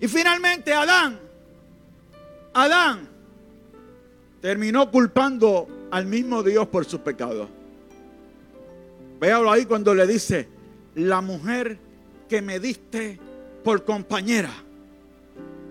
Y 0.00 0.08
finalmente 0.08 0.72
Adán, 0.72 1.20
Adán 2.54 3.06
terminó 4.40 4.90
culpando 4.90 5.68
al 5.90 6.06
mismo 6.06 6.42
Dios 6.42 6.66
por 6.68 6.86
su 6.86 7.02
pecado. 7.02 7.46
Véalo 9.20 9.52
ahí 9.52 9.66
cuando 9.66 9.94
le 9.94 10.06
dice, 10.06 10.48
la 10.94 11.20
mujer 11.20 11.76
que 12.26 12.40
me 12.40 12.58
diste 12.58 13.20
por 13.62 13.84
compañera, 13.84 14.54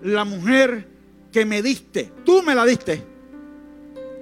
la 0.04 0.24
mujer 0.24 0.86
que 1.32 1.44
me 1.44 1.62
diste, 1.62 2.12
tú 2.24 2.44
me 2.44 2.54
la 2.54 2.64
diste, 2.64 3.02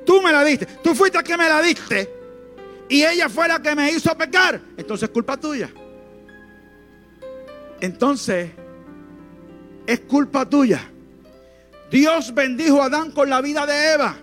tú 0.07 0.23
me 0.23 0.33
la 0.33 0.43
diste, 0.43 0.65
tú 0.83 0.95
fuiste 0.95 1.23
que 1.23 1.37
me 1.37 1.47
la 1.47 1.61
diste 1.61 2.18
y 2.89 3.05
ella 3.05 3.29
fue 3.29 3.49
la 3.49 3.61
que 3.61 3.75
me 3.75 3.91
hizo 3.91 4.17
pecar, 4.17 4.61
entonces 4.77 5.09
es 5.09 5.13
culpa 5.13 5.37
tuya. 5.37 5.71
Entonces, 7.81 8.51
es 9.87 10.01
culpa 10.01 10.49
tuya. 10.49 10.91
Dios 11.91 12.35
bendijo 12.35 12.83
a 12.83 12.87
Adán 12.87 13.11
con 13.13 13.31
la 13.31 13.41
vida 13.41 13.67
de 13.67 13.93
Eva. 13.93 14.17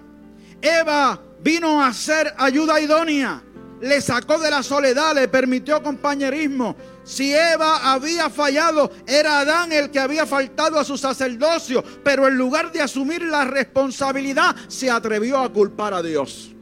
Eva 0.62 1.20
vino 1.42 1.84
a 1.84 1.94
ser 1.94 2.34
ayuda 2.38 2.80
idónea. 2.80 3.42
Le 3.82 4.02
sacó 4.02 4.38
de 4.38 4.50
la 4.50 4.64
soledad, 4.64 5.16
le 5.16 5.28
permitió 5.28 5.82
compañerismo. 5.82 6.76
Si 7.04 7.34
Eva 7.34 7.92
había 7.94 8.30
fallado, 8.30 8.92
era 9.06 9.40
Adán 9.40 9.72
el 9.72 9.92
que 9.92 10.00
había 10.00 10.26
faltado 10.26 10.80
a 10.80 10.84
su 10.84 10.98
sacerdocio, 10.98 11.84
pero 12.04 12.28
en 12.28 12.36
lugar 12.36 12.72
de 12.72 12.82
asumir 12.82 13.22
la 13.24 13.44
responsabilidad, 13.44 14.56
se 14.68 14.90
atrevió 14.90 15.40
a 15.40 15.52
culpar 15.52 15.94
a 15.94 16.02
Dios. 16.02 16.55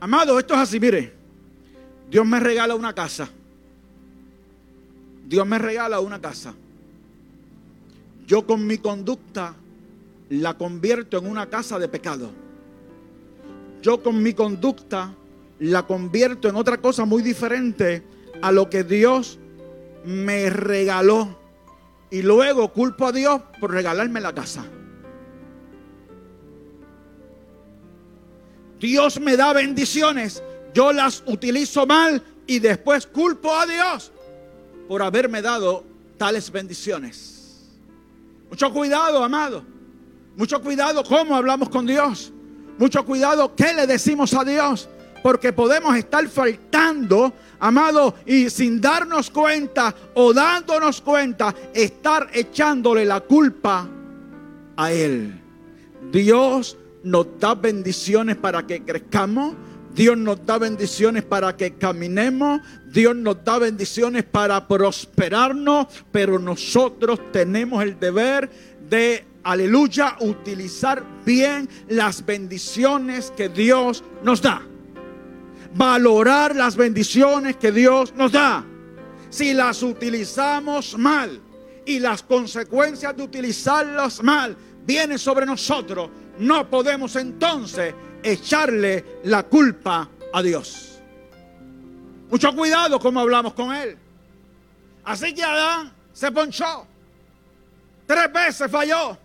Amado, 0.00 0.38
esto 0.38 0.54
es 0.54 0.60
así, 0.60 0.80
mire. 0.80 1.12
Dios 2.10 2.26
me 2.26 2.40
regala 2.40 2.74
una 2.74 2.94
casa. 2.94 3.28
Dios 5.26 5.46
me 5.46 5.58
regala 5.58 6.00
una 6.00 6.20
casa 6.20 6.54
yo 8.28 8.46
con 8.46 8.66
mi 8.66 8.76
conducta 8.76 9.54
la 10.28 10.52
convierto 10.52 11.16
en 11.16 11.26
una 11.26 11.48
casa 11.48 11.78
de 11.78 11.88
pecado. 11.88 12.30
Yo 13.80 14.02
con 14.02 14.22
mi 14.22 14.34
conducta 14.34 15.14
la 15.60 15.86
convierto 15.86 16.46
en 16.46 16.56
otra 16.56 16.76
cosa 16.76 17.06
muy 17.06 17.22
diferente 17.22 18.02
a 18.42 18.52
lo 18.52 18.68
que 18.68 18.84
Dios 18.84 19.38
me 20.04 20.50
regaló. 20.50 21.38
Y 22.10 22.20
luego 22.20 22.70
culpo 22.74 23.06
a 23.06 23.12
Dios 23.12 23.40
por 23.60 23.72
regalarme 23.72 24.20
la 24.20 24.34
casa. 24.34 24.66
Dios 28.78 29.20
me 29.20 29.36
da 29.36 29.52
bendiciones, 29.52 30.42
yo 30.74 30.92
las 30.92 31.22
utilizo 31.26 31.86
mal 31.86 32.22
y 32.46 32.58
después 32.58 33.06
culpo 33.06 33.54
a 33.54 33.66
Dios 33.66 34.12
por 34.88 35.02
haberme 35.02 35.42
dado 35.42 35.84
tales 36.16 36.50
bendiciones. 36.50 37.66
Mucho 38.50 38.72
cuidado, 38.72 39.22
amado. 39.22 39.62
Mucho 40.36 40.60
cuidado 40.62 41.04
cómo 41.04 41.36
hablamos 41.36 41.68
con 41.68 41.86
Dios. 41.86 42.32
Mucho 42.78 43.04
cuidado 43.04 43.54
qué 43.54 43.74
le 43.74 43.86
decimos 43.86 44.32
a 44.34 44.44
Dios. 44.44 44.88
Porque 45.22 45.52
podemos 45.52 45.96
estar 45.96 46.26
faltando, 46.28 47.32
amado, 47.58 48.14
y 48.24 48.48
sin 48.48 48.80
darnos 48.80 49.30
cuenta 49.30 49.94
o 50.14 50.32
dándonos 50.32 51.00
cuenta, 51.00 51.54
estar 51.74 52.30
echándole 52.32 53.04
la 53.04 53.20
culpa 53.20 53.86
a 54.76 54.92
Él. 54.92 55.42
Dios 56.12 56.76
nos 57.02 57.26
da 57.38 57.54
bendiciones 57.54 58.36
para 58.36 58.66
que 58.66 58.82
crezcamos. 58.82 59.54
Dios 59.94 60.16
nos 60.16 60.44
da 60.44 60.58
bendiciones 60.58 61.24
para 61.24 61.56
que 61.56 61.74
caminemos. 61.74 62.60
Dios 62.86 63.16
nos 63.16 63.42
da 63.44 63.58
bendiciones 63.58 64.24
para 64.24 64.66
prosperarnos. 64.66 65.86
Pero 66.12 66.38
nosotros 66.38 67.20
tenemos 67.32 67.82
el 67.82 67.98
deber 67.98 68.50
de, 68.88 69.24
aleluya, 69.42 70.16
utilizar 70.20 71.02
bien 71.24 71.68
las 71.88 72.24
bendiciones 72.24 73.32
que 73.36 73.48
Dios 73.48 74.04
nos 74.22 74.42
da. 74.42 74.62
Valorar 75.74 76.54
las 76.54 76.76
bendiciones 76.76 77.56
que 77.56 77.72
Dios 77.72 78.14
nos 78.14 78.32
da. 78.32 78.64
Si 79.30 79.52
las 79.52 79.82
utilizamos 79.82 80.96
mal 80.96 81.40
y 81.84 81.98
las 81.98 82.22
consecuencias 82.22 83.16
de 83.16 83.22
utilizarlas 83.22 84.22
mal 84.22 84.56
vienen 84.86 85.18
sobre 85.18 85.44
nosotros, 85.44 86.08
no 86.38 86.68
podemos 86.68 87.16
entonces 87.16 87.94
echarle 88.22 89.20
la 89.24 89.42
culpa 89.44 90.08
a 90.32 90.42
Dios. 90.42 91.00
Mucho 92.30 92.54
cuidado 92.54 92.98
como 92.98 93.20
hablamos 93.20 93.54
con 93.54 93.74
él. 93.74 93.96
Así 95.04 95.34
que 95.34 95.42
Adán 95.42 95.92
se 96.12 96.30
ponchó. 96.30 96.86
Tres 98.06 98.32
veces 98.32 98.70
falló. 98.70 99.16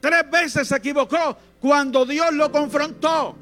Tres 0.00 0.30
veces 0.30 0.68
se 0.68 0.76
equivocó 0.76 1.36
cuando 1.60 2.04
Dios 2.04 2.32
lo 2.32 2.50
confrontó. 2.50 3.36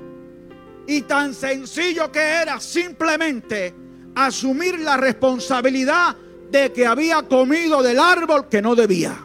Y 0.86 1.02
tan 1.02 1.34
sencillo 1.34 2.12
que 2.12 2.20
era 2.20 2.60
simplemente 2.60 3.74
asumir 4.14 4.78
la 4.80 4.96
responsabilidad 4.96 6.14
de 6.50 6.72
que 6.72 6.86
había 6.86 7.22
comido 7.22 7.82
del 7.82 7.98
árbol 7.98 8.48
que 8.48 8.62
no 8.62 8.74
debía. 8.74 9.16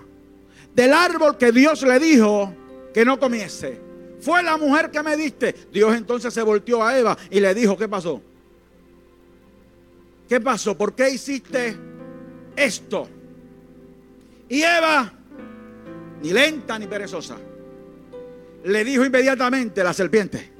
Del 0.74 0.94
árbol 0.94 1.38
que 1.38 1.52
Dios 1.52 1.84
le 1.84 2.00
dijo 2.00 2.56
que 2.94 3.06
no 3.06 3.20
comiese. 3.20 3.80
Fue 4.20 4.44
la 4.44 4.58
mujer 4.58 4.92
que 4.92 5.02
me 5.02 5.18
diste. 5.18 5.54
Dios 5.72 5.96
entonces 5.96 6.34
se 6.34 6.44
volteó 6.44 6.84
a 6.84 6.98
Eva 6.98 7.18
y 7.30 7.40
le 7.40 7.54
dijo, 7.54 7.78
¿qué 7.78 7.88
pasó? 7.88 8.22
¿Qué 10.30 10.40
pasó? 10.40 10.78
¿Por 10.78 10.94
qué 10.94 11.10
hiciste 11.10 11.76
esto? 12.56 13.08
Y 14.48 14.62
Eva, 14.62 15.12
ni 16.22 16.32
lenta 16.32 16.78
ni 16.78 16.88
perezosa, 16.88 17.38
le 18.64 18.84
dijo 18.84 19.04
inmediatamente 19.04 19.84
la 19.84 19.94
serpiente. 19.94 20.52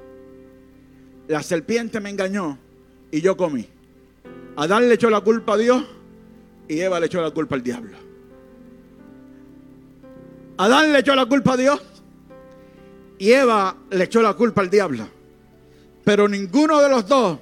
La 1.28 1.44
serpiente 1.44 2.00
me 2.00 2.10
engañó 2.10 2.58
y 3.12 3.22
yo 3.22 3.38
comí. 3.38 3.68
Adán 4.58 4.88
le 4.90 4.96
echó 4.96 5.10
la 5.10 5.22
culpa 5.22 5.54
a 5.54 5.58
Dios 5.58 5.86
y 6.68 6.80
Eva 6.80 7.00
le 7.00 7.06
echó 7.06 7.22
la 7.22 7.32
culpa 7.32 7.56
al 7.56 7.64
diablo. 7.64 7.98
Adán 10.58 10.92
le 10.92 11.00
echó 11.00 11.16
la 11.16 11.26
culpa 11.26 11.54
a 11.54 11.58
Dios 11.58 11.91
y 13.22 13.34
Eva 13.34 13.76
le 13.92 14.06
echó 14.06 14.20
la 14.20 14.34
culpa 14.34 14.62
al 14.62 14.70
diablo. 14.72 15.08
Pero 16.04 16.28
ninguno 16.28 16.82
de 16.82 16.90
los 16.90 17.08
dos 17.08 17.38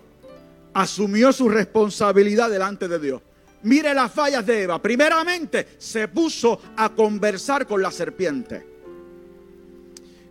asumió 0.74 1.32
su 1.32 1.48
responsabilidad 1.48 2.50
delante 2.50 2.90
de 2.90 3.00
Dios. 3.00 3.22
Mire 3.64 3.94
las 3.94 4.12
fallas 4.12 4.46
de 4.46 4.64
Eva. 4.64 4.82
Primeramente, 4.82 5.66
se 5.78 6.10
puso 6.10 6.60
a 6.76 6.90
conversar 6.90 7.66
con 7.66 7.82
la 7.82 7.92
serpiente. 7.92 8.68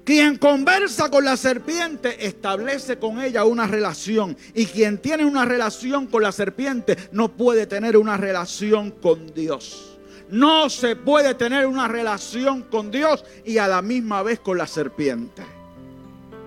Quien 0.04 0.36
conversa 0.36 1.10
con 1.10 1.24
la 1.24 1.38
serpiente 1.38 2.26
establece 2.26 2.98
con 2.98 3.18
ella 3.18 3.46
una 3.46 3.66
relación. 3.66 4.36
Y 4.52 4.66
quien 4.66 4.98
tiene 4.98 5.24
una 5.24 5.46
relación 5.46 6.08
con 6.08 6.22
la 6.22 6.32
serpiente 6.32 6.94
no 7.12 7.34
puede 7.34 7.66
tener 7.66 7.96
una 7.96 8.18
relación 8.18 8.90
con 8.90 9.32
Dios. 9.32 9.87
No 10.30 10.68
se 10.68 10.94
puede 10.96 11.34
tener 11.34 11.66
una 11.66 11.88
relación 11.88 12.62
con 12.62 12.90
Dios 12.90 13.24
y 13.44 13.58
a 13.58 13.66
la 13.66 13.80
misma 13.80 14.22
vez 14.22 14.40
con 14.40 14.58
la 14.58 14.66
serpiente. 14.66 15.42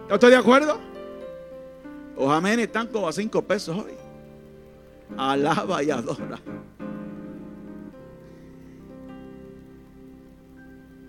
¿Estás 0.10 0.30
de 0.30 0.36
acuerdo? 0.36 0.80
Los 2.18 2.30
amén 2.30 2.60
están 2.60 2.88
como 2.88 3.08
a 3.08 3.14
cinco 3.14 3.42
pesos 3.42 3.78
hoy. 3.78 3.94
Alaba 5.18 5.82
y 5.84 5.90
adora. 5.90 6.40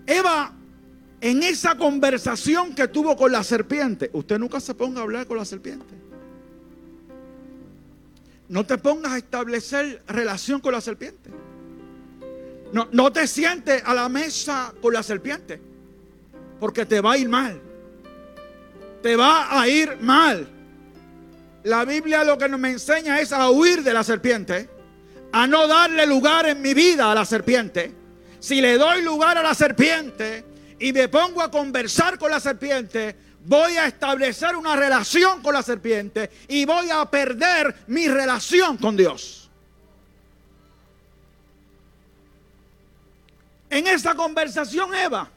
Eva, 0.05 0.51
en 1.21 1.43
esa 1.43 1.77
conversación 1.77 2.73
que 2.75 2.87
tuvo 2.87 3.15
con 3.15 3.31
la 3.31 3.43
serpiente, 3.43 4.09
usted 4.13 4.39
nunca 4.39 4.59
se 4.59 4.73
ponga 4.73 4.99
a 4.99 5.03
hablar 5.03 5.27
con 5.27 5.37
la 5.37 5.45
serpiente. 5.45 6.03
no 8.49 8.65
te 8.65 8.77
pongas 8.77 9.13
a 9.13 9.17
establecer 9.17 10.03
relación 10.07 10.59
con 10.59 10.73
la 10.73 10.81
serpiente. 10.81 11.42
No, 12.73 12.89
no 12.91 13.13
te 13.13 13.27
sientes 13.27 13.83
a 13.85 13.93
la 13.93 14.09
mesa 14.09 14.73
con 14.81 14.93
la 14.93 15.03
serpiente, 15.03 15.61
porque 16.59 16.85
te 16.85 16.99
va 17.01 17.13
a 17.13 17.17
ir 17.17 17.29
mal. 17.29 17.61
Te 19.03 19.15
va 19.15 19.61
a 19.61 19.67
ir 19.67 19.97
mal. 20.01 20.47
La 21.63 21.85
Biblia 21.85 22.23
lo 22.23 22.37
que 22.37 22.49
nos 22.49 22.61
enseña 22.63 23.21
es 23.21 23.31
a 23.31 23.49
huir 23.51 23.83
de 23.83 23.93
la 23.93 24.03
serpiente, 24.03 24.69
a 25.31 25.45
no 25.45 25.67
darle 25.67 26.07
lugar 26.07 26.47
en 26.47 26.61
mi 26.61 26.73
vida 26.73 27.11
a 27.11 27.15
la 27.15 27.25
serpiente. 27.25 27.93
Si 28.39 28.59
le 28.59 28.77
doy 28.79 29.03
lugar 29.03 29.37
a 29.37 29.43
la 29.43 29.53
serpiente 29.53 30.43
y 30.79 30.91
me 30.91 31.07
pongo 31.09 31.43
a 31.43 31.51
conversar 31.51 32.17
con 32.17 32.31
la 32.31 32.39
serpiente, 32.39 33.15
voy 33.45 33.77
a 33.77 33.85
establecer 33.85 34.55
una 34.55 34.75
relación 34.75 35.43
con 35.43 35.53
la 35.53 35.61
serpiente 35.61 36.31
y 36.47 36.65
voy 36.65 36.89
a 36.89 37.05
perder 37.05 37.75
mi 37.87 38.07
relación 38.07 38.77
con 38.77 38.97
Dios. 38.97 39.42
En 43.73 43.87
esa 43.87 44.13
conversación 44.13 44.93
Eva 44.93 45.27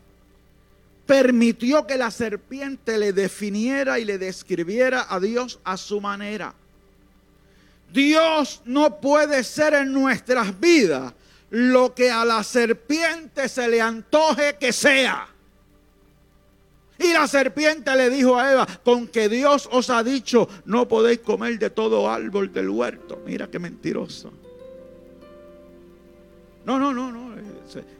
permitió 1.06 1.86
que 1.86 1.96
la 1.96 2.10
serpiente 2.10 2.98
le 2.98 3.14
definiera 3.14 3.98
y 3.98 4.04
le 4.04 4.18
describiera 4.18 5.06
a 5.08 5.18
Dios 5.18 5.58
a 5.64 5.78
su 5.78 6.02
manera. 6.02 6.52
Dios 7.90 8.60
no 8.66 9.00
puede 9.00 9.42
ser 9.42 9.72
en 9.72 9.90
nuestras 9.90 10.60
vidas 10.60 11.14
lo 11.48 11.94
que 11.94 12.10
a 12.10 12.26
la 12.26 12.44
serpiente 12.44 13.48
se 13.48 13.68
le 13.68 13.80
antoje 13.80 14.56
que 14.60 14.70
sea. 14.70 15.26
Y 16.98 17.14
la 17.14 17.26
serpiente 17.28 17.96
le 17.96 18.10
dijo 18.10 18.38
a 18.38 18.52
Eva, 18.52 18.66
con 18.84 19.08
que 19.08 19.30
Dios 19.30 19.66
os 19.72 19.88
ha 19.88 20.04
dicho, 20.04 20.46
no 20.66 20.86
podéis 20.86 21.20
comer 21.20 21.58
de 21.58 21.70
todo 21.70 22.10
árbol 22.10 22.52
del 22.52 22.68
huerto. 22.68 23.22
Mira 23.24 23.48
qué 23.48 23.58
mentiroso. 23.58 24.30
No, 26.66 26.78
no, 26.78 26.92
no, 26.92 27.10
no. 27.10 27.55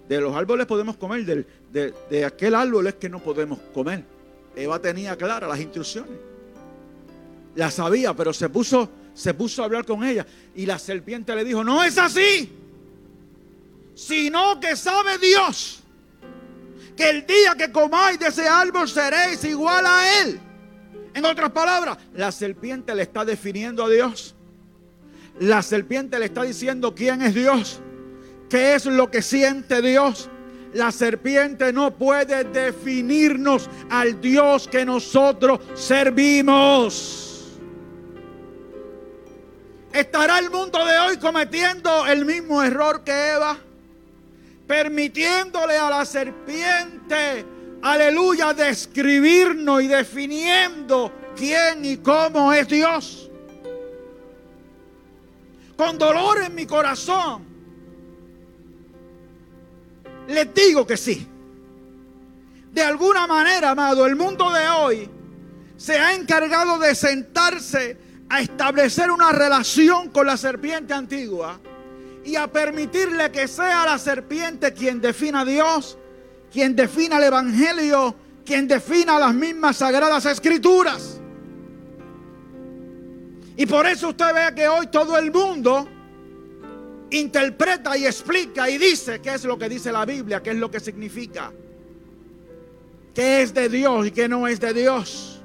De 0.08 0.20
los 0.20 0.34
árboles 0.34 0.66
podemos 0.66 0.96
comer, 0.96 1.46
de, 1.72 1.94
de 2.10 2.24
aquel 2.24 2.54
árbol 2.54 2.86
es 2.86 2.94
que 2.94 3.08
no 3.08 3.18
podemos 3.20 3.58
comer. 3.72 4.04
Eva 4.54 4.78
tenía 4.80 5.16
claras 5.16 5.48
las 5.48 5.60
instrucciones. 5.60 6.18
La 7.54 7.70
sabía, 7.70 8.14
pero 8.14 8.32
se 8.32 8.48
puso, 8.48 8.88
se 9.14 9.34
puso 9.34 9.62
a 9.62 9.66
hablar 9.66 9.84
con 9.84 10.04
ella. 10.04 10.26
Y 10.54 10.66
la 10.66 10.78
serpiente 10.78 11.34
le 11.34 11.44
dijo, 11.44 11.62
no 11.62 11.82
es 11.84 11.98
así, 11.98 12.52
sino 13.94 14.60
que 14.60 14.76
sabe 14.76 15.18
Dios 15.18 15.82
que 16.96 17.10
el 17.10 17.26
día 17.26 17.54
que 17.56 17.70
comáis 17.70 18.18
de 18.18 18.28
ese 18.28 18.48
árbol 18.48 18.88
seréis 18.88 19.44
igual 19.44 19.84
a 19.86 20.22
Él. 20.22 20.40
En 21.14 21.24
otras 21.24 21.50
palabras, 21.52 21.98
la 22.14 22.32
serpiente 22.32 22.94
le 22.94 23.02
está 23.02 23.24
definiendo 23.24 23.84
a 23.84 23.88
Dios. 23.88 24.34
La 25.40 25.62
serpiente 25.62 26.18
le 26.18 26.26
está 26.26 26.42
diciendo 26.42 26.94
quién 26.94 27.20
es 27.20 27.34
Dios, 27.34 27.80
qué 28.48 28.74
es 28.74 28.86
lo 28.86 29.10
que 29.10 29.22
siente 29.22 29.82
Dios. 29.82 30.28
La 30.72 30.92
serpiente 30.92 31.72
no 31.72 31.92
puede 31.92 32.44
definirnos 32.44 33.70
al 33.88 34.20
Dios 34.20 34.68
que 34.68 34.84
nosotros 34.84 35.60
servimos. 35.74 37.58
¿Estará 39.92 40.38
el 40.38 40.50
mundo 40.50 40.84
de 40.84 40.98
hoy 40.98 41.16
cometiendo 41.16 42.06
el 42.06 42.26
mismo 42.26 42.62
error 42.62 43.02
que 43.02 43.30
Eva? 43.30 43.58
permitiéndole 44.66 45.76
a 45.76 45.90
la 45.90 46.04
serpiente, 46.04 47.44
aleluya, 47.82 48.52
describirnos 48.52 49.82
y 49.82 49.86
definiendo 49.86 51.12
quién 51.36 51.84
y 51.84 51.98
cómo 51.98 52.52
es 52.52 52.66
Dios. 52.68 53.30
Con 55.76 55.98
dolor 55.98 56.42
en 56.42 56.54
mi 56.54 56.66
corazón, 56.66 57.44
les 60.28 60.52
digo 60.54 60.86
que 60.86 60.96
sí. 60.96 61.26
De 62.72 62.82
alguna 62.82 63.26
manera, 63.26 63.70
amado, 63.70 64.06
el 64.06 64.16
mundo 64.16 64.50
de 64.52 64.68
hoy 64.68 65.10
se 65.76 65.98
ha 65.98 66.14
encargado 66.14 66.78
de 66.78 66.94
sentarse 66.94 67.96
a 68.28 68.40
establecer 68.40 69.10
una 69.10 69.32
relación 69.32 70.10
con 70.10 70.26
la 70.26 70.36
serpiente 70.36 70.92
antigua 70.92 71.60
y 72.24 72.36
a 72.36 72.48
permitirle 72.48 73.30
que 73.30 73.46
sea 73.46 73.86
la 73.86 73.98
serpiente 73.98 74.72
quien 74.72 75.00
defina 75.00 75.40
a 75.40 75.44
Dios, 75.44 75.96
quien 76.52 76.74
defina 76.74 77.18
el 77.18 77.24
Evangelio, 77.24 78.16
quien 78.44 78.66
defina 78.66 79.18
las 79.18 79.34
mismas 79.34 79.76
sagradas 79.76 80.26
escrituras. 80.26 81.20
Y 83.56 83.64
por 83.64 83.86
eso 83.86 84.08
usted 84.10 84.34
ve 84.34 84.54
que 84.54 84.68
hoy 84.68 84.88
todo 84.88 85.16
el 85.16 85.32
mundo 85.32 85.88
interpreta 87.20 87.96
y 87.96 88.06
explica 88.06 88.68
y 88.68 88.78
dice 88.78 89.20
qué 89.20 89.34
es 89.34 89.44
lo 89.44 89.58
que 89.58 89.68
dice 89.68 89.92
la 89.92 90.04
Biblia, 90.04 90.42
qué 90.42 90.50
es 90.50 90.56
lo 90.56 90.70
que 90.70 90.80
significa, 90.80 91.52
qué 93.14 93.42
es 93.42 93.54
de 93.54 93.68
Dios 93.68 94.06
y 94.06 94.10
qué 94.10 94.28
no 94.28 94.46
es 94.46 94.60
de 94.60 94.72
Dios. 94.72 95.42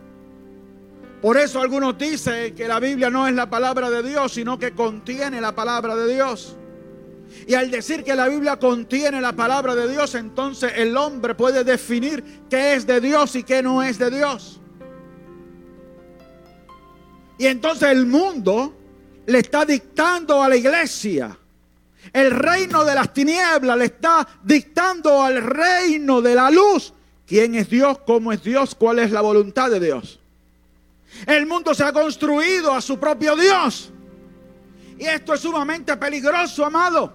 Por 1.22 1.38
eso 1.38 1.62
algunos 1.62 1.98
dicen 1.98 2.56
que 2.56 2.68
la 2.68 2.80
Biblia 2.80 3.10
no 3.10 3.28
es 3.28 3.36
la 3.36 3.50
palabra 3.50 3.92
de 3.92 4.02
Dios, 4.02 4.34
sino 4.34 4.58
que 4.58 4.72
contiene 4.72 5.40
la 5.40 5.54
palabra 5.54 5.96
de 5.96 6.14
Dios. 6.14 6.58
Y 7.48 7.54
al 7.54 7.70
decir 7.70 8.04
que 8.04 8.16
la 8.16 8.28
Biblia 8.28 8.58
contiene 8.58 9.22
la 9.22 9.34
palabra 9.34 9.76
de 9.76 9.88
Dios, 9.90 10.16
entonces 10.16 10.74
el 10.76 10.98
hombre 10.98 11.36
puede 11.36 11.64
definir 11.64 12.44
qué 12.50 12.74
es 12.74 12.88
de 12.88 13.00
Dios 13.00 13.36
y 13.36 13.44
qué 13.44 13.62
no 13.62 13.84
es 13.84 13.98
de 14.00 14.10
Dios. 14.10 14.60
Y 17.38 17.48
entonces 17.48 17.90
el 17.90 18.06
mundo 18.06 18.74
le 19.26 19.40
está 19.40 19.66
dictando 19.66 20.44
a 20.44 20.50
la 20.50 20.56
iglesia. 20.56 21.38
El 22.14 22.32
reino 22.32 22.84
de 22.84 22.96
las 22.96 23.14
tinieblas 23.14 23.78
le 23.78 23.86
está 23.86 24.28
dictando 24.44 25.24
al 25.24 25.42
reino 25.42 26.22
de 26.22 26.36
la 26.36 26.50
luz. 26.50 26.94
¿Quién 27.26 27.56
es 27.56 27.70
Dios? 27.70 28.00
¿Cómo 28.06 28.32
es 28.34 28.44
Dios? 28.44 28.76
¿Cuál 28.76 29.00
es 29.00 29.12
la 29.12 29.22
voluntad 29.22 29.70
de 29.70 29.80
Dios? 29.80 30.20
El 31.26 31.46
mundo 31.46 31.74
se 31.74 31.84
ha 31.84 31.94
construido 31.94 32.74
a 32.74 32.82
su 32.82 33.00
propio 33.00 33.36
Dios. 33.36 33.92
Y 34.98 35.06
esto 35.06 35.34
es 35.34 35.40
sumamente 35.42 35.96
peligroso, 35.98 36.66
amado. 36.66 37.14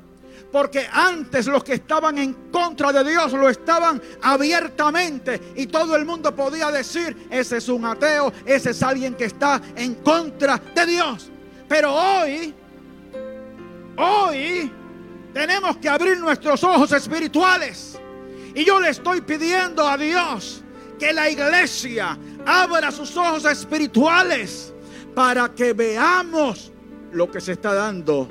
Porque 0.50 0.86
antes 0.90 1.46
los 1.46 1.62
que 1.62 1.74
estaban 1.74 2.18
en 2.18 2.32
contra 2.50 2.92
de 2.92 3.08
Dios 3.10 3.32
lo 3.32 3.48
estaban 3.48 4.00
abiertamente 4.22 5.52
y 5.56 5.66
todo 5.66 5.96
el 5.96 6.04
mundo 6.04 6.34
podía 6.34 6.70
decir, 6.70 7.28
ese 7.30 7.58
es 7.58 7.68
un 7.68 7.84
ateo, 7.84 8.32
ese 8.44 8.70
es 8.70 8.82
alguien 8.82 9.14
que 9.14 9.26
está 9.26 9.60
en 9.74 9.96
contra 9.96 10.60
de 10.74 10.86
Dios. 10.86 11.30
Pero 11.68 11.92
hoy, 11.92 12.54
hoy 13.96 14.70
tenemos 15.32 15.76
que 15.78 15.88
abrir 15.88 16.18
nuestros 16.18 16.62
ojos 16.64 16.92
espirituales. 16.92 17.98
Y 18.54 18.64
yo 18.64 18.80
le 18.80 18.90
estoy 18.90 19.20
pidiendo 19.20 19.86
a 19.86 19.98
Dios 19.98 20.62
que 20.98 21.12
la 21.12 21.28
iglesia 21.28 22.18
abra 22.46 22.90
sus 22.90 23.16
ojos 23.16 23.44
espirituales 23.44 24.72
para 25.14 25.54
que 25.54 25.72
veamos 25.72 26.72
lo 27.12 27.30
que 27.30 27.40
se 27.40 27.52
está 27.52 27.74
dando 27.74 28.28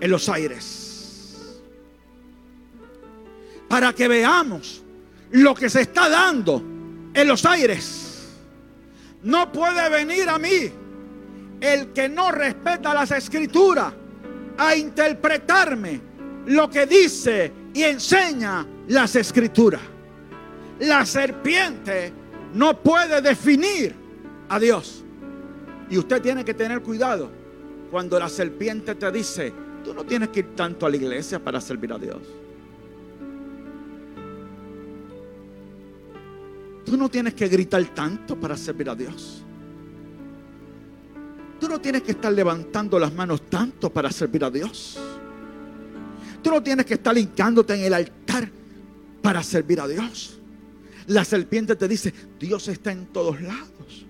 en 0.00 0.10
los 0.10 0.28
aires 0.28 0.90
para 3.70 3.92
que 3.92 4.08
veamos 4.08 4.82
lo 5.30 5.54
que 5.54 5.70
se 5.70 5.82
está 5.82 6.08
dando 6.08 6.60
en 7.14 7.28
los 7.28 7.46
aires. 7.46 8.26
No 9.22 9.52
puede 9.52 9.88
venir 9.88 10.28
a 10.28 10.40
mí 10.40 10.72
el 11.60 11.92
que 11.92 12.08
no 12.08 12.32
respeta 12.32 12.92
las 12.92 13.12
escrituras 13.12 13.94
a 14.56 14.76
interpretarme 14.76 16.00
lo 16.46 16.68
que 16.68 16.86
dice 16.86 17.52
y 17.72 17.82
enseña 17.82 18.66
las 18.88 19.16
escrituras. 19.16 19.80
La 20.80 21.04
serpiente 21.04 22.12
no 22.54 22.82
puede 22.82 23.20
definir 23.20 23.94
a 24.48 24.58
Dios. 24.58 25.04
Y 25.88 25.98
usted 25.98 26.22
tiene 26.22 26.44
que 26.44 26.54
tener 26.54 26.82
cuidado 26.82 27.30
cuando 27.90 28.18
la 28.18 28.28
serpiente 28.28 28.94
te 28.94 29.10
dice, 29.10 29.52
tú 29.84 29.92
no 29.92 30.04
tienes 30.04 30.28
que 30.28 30.40
ir 30.40 30.54
tanto 30.54 30.86
a 30.86 30.90
la 30.90 30.96
iglesia 30.96 31.42
para 31.42 31.60
servir 31.60 31.92
a 31.92 31.98
Dios. 31.98 32.22
Tú 36.84 36.96
no 36.96 37.08
tienes 37.08 37.34
que 37.34 37.48
gritar 37.48 37.84
tanto 37.94 38.38
para 38.38 38.56
servir 38.56 38.88
a 38.88 38.94
Dios. 38.94 39.39
Tú 41.60 41.68
no 41.68 41.80
tienes 41.80 42.02
que 42.02 42.12
estar 42.12 42.32
levantando 42.32 42.98
las 42.98 43.12
manos 43.12 43.42
tanto 43.50 43.92
para 43.92 44.10
servir 44.10 44.44
a 44.44 44.50
Dios. 44.50 44.98
Tú 46.42 46.50
no 46.50 46.62
tienes 46.62 46.86
que 46.86 46.94
estar 46.94 47.16
hincándote 47.16 47.74
en 47.74 47.84
el 47.84 47.94
altar 47.94 48.50
para 49.22 49.42
servir 49.42 49.80
a 49.80 49.86
Dios. 49.86 50.38
La 51.06 51.24
serpiente 51.24 51.76
te 51.76 51.86
dice, 51.86 52.14
Dios 52.38 52.66
está 52.68 52.92
en 52.92 53.06
todos 53.06 53.40
lados. 53.42 54.06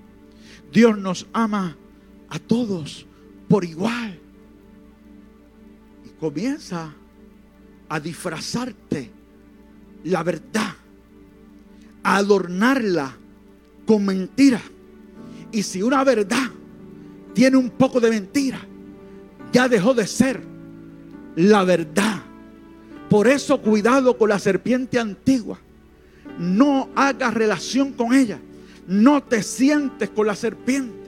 Dios 0.73 0.97
nos 0.97 1.27
ama 1.33 1.77
a 2.29 2.39
todos 2.39 3.05
por 3.49 3.65
igual. 3.65 4.19
Y 6.07 6.09
comienza 6.21 6.95
a 7.89 8.01
disfrazarte 8.01 9.11
la 10.05 10.23
verdad 10.23 10.75
adornarla 12.03 13.17
con 13.87 14.05
mentira. 14.05 14.61
Y 15.53 15.63
si 15.63 15.83
una 15.83 16.05
verdad 16.05 16.51
tiene 17.33 17.57
un 17.57 17.71
poco 17.71 18.01
de 18.01 18.11
mentira, 18.11 18.61
ya 19.53 19.69
dejó 19.69 19.95
de 19.95 20.07
ser 20.07 20.40
la 21.37 21.64
verdad. 21.64 22.23
Por 23.09 23.27
eso 23.27 23.61
cuidado 23.61 24.16
con 24.16 24.29
la 24.29 24.38
serpiente 24.38 24.99
antigua. 24.99 25.59
No 26.38 26.88
hagas 26.95 27.35
relación 27.35 27.93
con 27.93 28.14
ella. 28.14 28.38
No 28.87 29.23
te 29.23 29.43
sientes 29.43 30.11
con 30.11 30.27
la 30.27 30.35
serpiente 30.35 31.00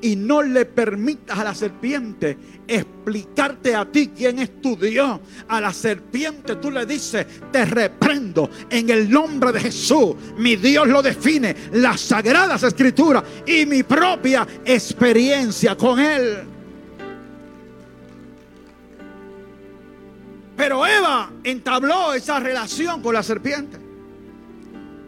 y 0.00 0.16
no 0.16 0.42
le 0.42 0.64
permitas 0.64 1.38
a 1.38 1.44
la 1.44 1.54
serpiente 1.54 2.36
explicarte 2.66 3.74
a 3.74 3.90
ti 3.90 4.12
quién 4.14 4.38
es 4.38 4.60
tu 4.60 4.76
Dios. 4.76 5.20
A 5.48 5.60
la 5.60 5.72
serpiente 5.72 6.56
tú 6.56 6.70
le 6.70 6.86
dices, 6.86 7.26
te 7.50 7.64
reprendo 7.64 8.50
en 8.70 8.90
el 8.90 9.10
nombre 9.10 9.52
de 9.52 9.60
Jesús. 9.60 10.14
Mi 10.36 10.56
Dios 10.56 10.86
lo 10.86 11.02
define, 11.02 11.54
las 11.72 12.00
sagradas 12.00 12.62
escrituras 12.62 13.24
y 13.46 13.66
mi 13.66 13.82
propia 13.82 14.46
experiencia 14.64 15.76
con 15.76 15.98
Él. 15.98 16.38
Pero 20.56 20.86
Eva 20.86 21.30
entabló 21.44 22.12
esa 22.12 22.40
relación 22.40 23.00
con 23.00 23.14
la 23.14 23.22
serpiente. 23.22 23.78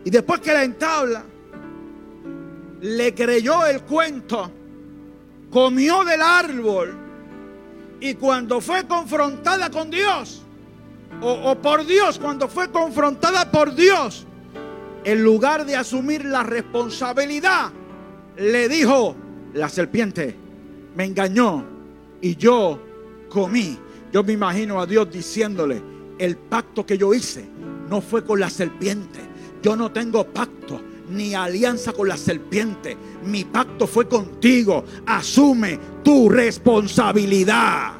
Y 0.05 0.11
después 0.11 0.40
que 0.40 0.53
la 0.53 0.64
entabla, 0.64 1.24
le 2.81 3.14
creyó 3.14 3.66
el 3.66 3.83
cuento 3.83 4.50
comió 5.50 6.04
del 6.04 6.22
árbol 6.22 6.96
y 8.00 8.14
cuando 8.14 8.60
fue 8.60 8.86
confrontada 8.86 9.70
con 9.70 9.90
Dios, 9.90 10.42
o, 11.20 11.54
por 11.56 11.84
Dios, 11.84 12.18
cuando 12.18 12.48
fue 12.48 12.70
confrontada 12.70 13.50
por 13.50 13.74
Dios, 13.74 14.26
en 15.04 15.22
lugar 15.22 15.66
de 15.66 15.76
asumir 15.76 16.24
la 16.24 16.42
responsabilidad, 16.42 17.70
le 18.36 18.68
dijo, 18.68 19.14
la 19.52 19.68
serpiente 19.68 20.36
me 20.96 21.04
engañó 21.04 21.64
y 22.20 22.36
yo 22.36 22.80
comí. 23.28 23.78
Yo 24.12 24.22
me 24.24 24.32
imagino 24.32 24.80
a 24.80 24.86
Dios 24.86 25.10
diciéndole, 25.10 25.82
el 26.18 26.36
pacto 26.36 26.86
que 26.86 26.96
yo 26.96 27.12
hice 27.12 27.48
no 27.88 28.00
fue 28.00 28.24
con 28.24 28.40
la 28.40 28.48
serpiente. 28.48 29.20
Yo 29.62 29.76
no 29.76 29.90
tengo 29.90 30.24
pacto 30.24 30.80
ni 31.10 31.34
alianza 31.34 31.92
con 31.92 32.08
la 32.08 32.16
serpiente. 32.16 32.96
Mi 33.24 33.44
pacto 33.44 33.86
fue 33.86 34.08
contigo. 34.08 34.84
Asume 35.06 35.78
tu 36.02 36.28
responsabilidad. 36.28 37.92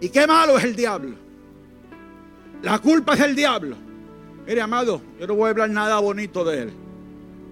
Y 0.00 0.08
qué 0.10 0.26
malo 0.26 0.58
es 0.58 0.64
el 0.64 0.76
diablo. 0.76 1.16
La 2.62 2.78
culpa 2.78 3.14
es 3.14 3.20
del 3.20 3.34
diablo. 3.34 3.76
Mire, 4.46 4.60
amado, 4.60 5.00
yo 5.18 5.26
no 5.26 5.34
voy 5.34 5.48
a 5.48 5.50
hablar 5.50 5.70
nada 5.70 5.98
bonito 5.98 6.44
de 6.44 6.62
él. 6.62 6.72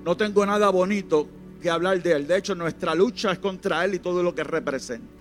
No 0.05 0.17
tengo 0.17 0.47
nada 0.47 0.71
bonito 0.71 1.27
que 1.61 1.69
hablar 1.69 2.03
de 2.03 2.13
él. 2.13 2.27
De 2.27 2.37
hecho, 2.37 2.55
nuestra 2.55 2.95
lucha 2.95 3.33
es 3.33 3.39
contra 3.39 3.85
él 3.85 3.95
y 3.95 3.99
todo 3.99 4.23
lo 4.23 4.35
que 4.35 4.45
representa. 4.45 5.17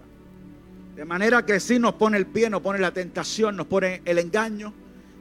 De 0.95 1.03
manera 1.03 1.45
que 1.45 1.60
si 1.60 1.77
nos 1.79 1.95
pone 1.95 2.17
el 2.17 2.27
pie, 2.27 2.49
nos 2.49 2.62
pone 2.62 2.79
la 2.79 2.91
tentación, 2.91 3.58
nos 3.58 3.67
pone 3.67 4.01
el 4.05 4.19
engaño 4.19 4.73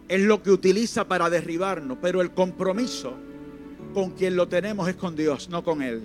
es 0.09 0.21
lo 0.21 0.43
que 0.43 0.51
utiliza 0.51 1.07
para 1.07 1.31
derribarnos, 1.31 1.99
pero 2.01 2.21
el 2.21 2.33
compromiso 2.33 3.15
con 3.93 4.11
quien 4.11 4.37
lo 4.37 4.49
tenemos 4.49 4.89
es 4.89 4.97
con 4.97 5.17
Dios, 5.17 5.49
no 5.49 5.63
con 5.63 5.83
Él. 5.83 6.03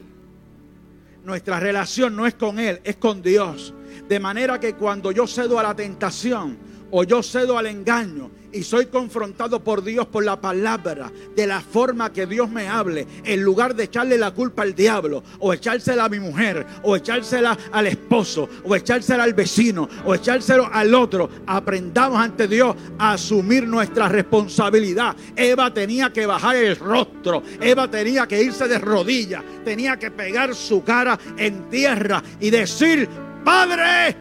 Nuestra 1.23 1.59
relación 1.59 2.15
no 2.15 2.25
es 2.25 2.35
con 2.35 2.59
Él, 2.59 2.79
es 2.83 2.95
con 2.95 3.21
Dios. 3.21 3.73
De 4.07 4.19
manera 4.19 4.59
que 4.59 4.75
cuando 4.75 5.11
yo 5.11 5.27
cedo 5.27 5.59
a 5.59 5.63
la 5.63 5.75
tentación 5.75 6.57
o 6.91 7.03
yo 7.03 7.23
cedo 7.23 7.57
al 7.57 7.67
engaño 7.67 8.31
y 8.51 8.63
soy 8.63 8.87
confrontado 8.87 9.63
por 9.63 9.83
Dios 9.83 10.07
por 10.07 10.23
la 10.23 10.39
palabra, 10.39 11.11
de 11.35 11.47
la 11.47 11.61
forma 11.61 12.11
que 12.11 12.25
Dios 12.25 12.49
me 12.49 12.67
hable, 12.67 13.05
en 13.23 13.43
lugar 13.43 13.75
de 13.75 13.83
echarle 13.85 14.17
la 14.17 14.31
culpa 14.31 14.63
al 14.63 14.73
diablo, 14.73 15.23
o 15.39 15.53
echársela 15.53 16.05
a 16.05 16.09
mi 16.09 16.19
mujer, 16.19 16.65
o 16.83 16.95
echársela 16.95 17.57
al 17.71 17.87
esposo, 17.87 18.49
o 18.63 18.75
echársela 18.75 19.23
al 19.23 19.33
vecino, 19.33 19.87
o 20.05 20.15
echárselo 20.15 20.67
al 20.71 20.93
otro, 20.95 21.29
aprendamos 21.45 22.19
ante 22.19 22.47
Dios 22.47 22.75
a 22.97 23.13
asumir 23.13 23.67
nuestra 23.67 24.09
responsabilidad. 24.09 25.15
Eva 25.35 25.73
tenía 25.73 26.11
que 26.11 26.25
bajar 26.25 26.55
el 26.55 26.75
rostro, 26.75 27.43
Eva 27.61 27.89
tenía 27.89 28.27
que 28.27 28.41
irse 28.41 28.67
de 28.67 28.79
rodillas, 28.79 29.43
tenía 29.63 29.97
que 29.97 30.11
pegar 30.11 30.55
su 30.55 30.83
cara 30.83 31.19
en 31.37 31.69
tierra 31.69 32.23
y 32.39 32.49
decir, 32.49 33.07
Padre, 33.43 34.15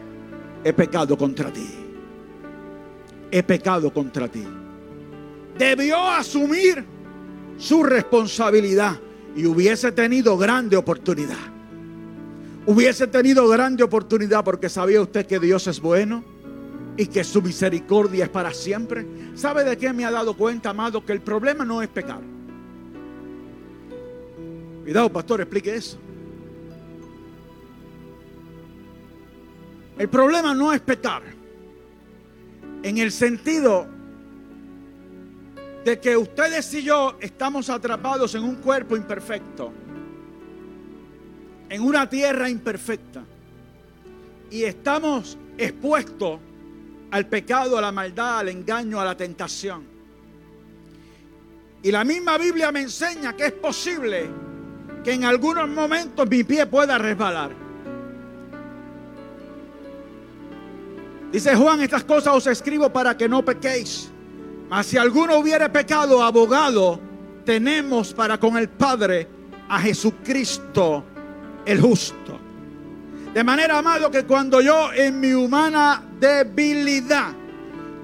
he 0.63 0.73
pecado 0.73 1.17
contra 1.17 1.51
ti 1.51 1.78
he 3.31 3.43
pecado 3.43 3.91
contra 3.91 4.27
ti. 4.27 4.43
Debió 5.57 5.97
asumir 6.07 6.83
su 7.57 7.83
responsabilidad 7.83 8.99
y 9.35 9.45
hubiese 9.45 9.91
tenido 9.91 10.37
grande 10.37 10.77
oportunidad. 10.77 11.37
Hubiese 12.65 13.07
tenido 13.07 13.47
grande 13.47 13.83
oportunidad 13.83 14.43
porque 14.43 14.69
sabía 14.69 15.01
usted 15.01 15.25
que 15.25 15.39
Dios 15.39 15.67
es 15.67 15.79
bueno 15.79 16.23
y 16.97 17.07
que 17.07 17.23
su 17.23 17.41
misericordia 17.41 18.25
es 18.25 18.29
para 18.29 18.53
siempre. 18.53 19.05
¿Sabe 19.35 19.63
de 19.63 19.77
qué 19.77 19.91
me 19.93 20.05
ha 20.05 20.11
dado 20.11 20.35
cuenta, 20.35 20.69
amado? 20.69 21.05
Que 21.05 21.13
el 21.13 21.21
problema 21.21 21.65
no 21.65 21.81
es 21.81 21.89
pecar. 21.89 22.21
Cuidado, 24.83 25.11
pastor, 25.11 25.41
explique 25.41 25.75
eso. 25.75 25.97
El 29.97 30.07
problema 30.07 30.53
no 30.53 30.71
es 30.71 30.79
pecar 30.79 31.38
en 32.83 32.97
el 32.97 33.11
sentido 33.11 33.87
de 35.83 35.99
que 35.99 36.15
ustedes 36.15 36.73
y 36.73 36.83
yo 36.83 37.17
estamos 37.19 37.69
atrapados 37.69 38.35
en 38.35 38.43
un 38.43 38.55
cuerpo 38.55 38.95
imperfecto, 38.95 39.71
en 41.69 41.81
una 41.81 42.09
tierra 42.09 42.49
imperfecta, 42.49 43.23
y 44.51 44.63
estamos 44.63 45.37
expuestos 45.57 46.39
al 47.11 47.27
pecado, 47.27 47.77
a 47.77 47.81
la 47.81 47.91
maldad, 47.91 48.39
al 48.39 48.49
engaño, 48.49 48.99
a 48.99 49.05
la 49.05 49.15
tentación. 49.15 49.83
Y 51.81 51.91
la 51.91 52.03
misma 52.03 52.37
Biblia 52.37 52.71
me 52.71 52.81
enseña 52.81 53.35
que 53.35 53.45
es 53.47 53.53
posible 53.53 54.29
que 55.03 55.13
en 55.13 55.23
algunos 55.23 55.67
momentos 55.69 56.29
mi 56.29 56.43
pie 56.43 56.65
pueda 56.65 56.97
resbalar. 56.97 57.68
Dice 61.31 61.55
Juan, 61.55 61.81
estas 61.81 62.03
cosas 62.03 62.35
os 62.35 62.47
escribo 62.47 62.89
para 62.89 63.15
que 63.15 63.29
no 63.29 63.45
pequéis. 63.45 64.09
Mas 64.69 64.87
si 64.87 64.97
alguno 64.97 65.37
hubiere 65.37 65.69
pecado, 65.69 66.23
abogado 66.23 66.99
tenemos 67.45 68.13
para 68.13 68.39
con 68.39 68.57
el 68.57 68.69
Padre 68.69 69.27
a 69.67 69.79
Jesucristo 69.79 71.03
el 71.65 71.81
justo. 71.81 72.39
De 73.33 73.43
manera, 73.43 73.77
amado, 73.77 74.09
que 74.09 74.25
cuando 74.25 74.59
yo 74.59 74.91
en 74.91 75.19
mi 75.19 75.33
humana 75.33 76.03
debilidad 76.19 77.33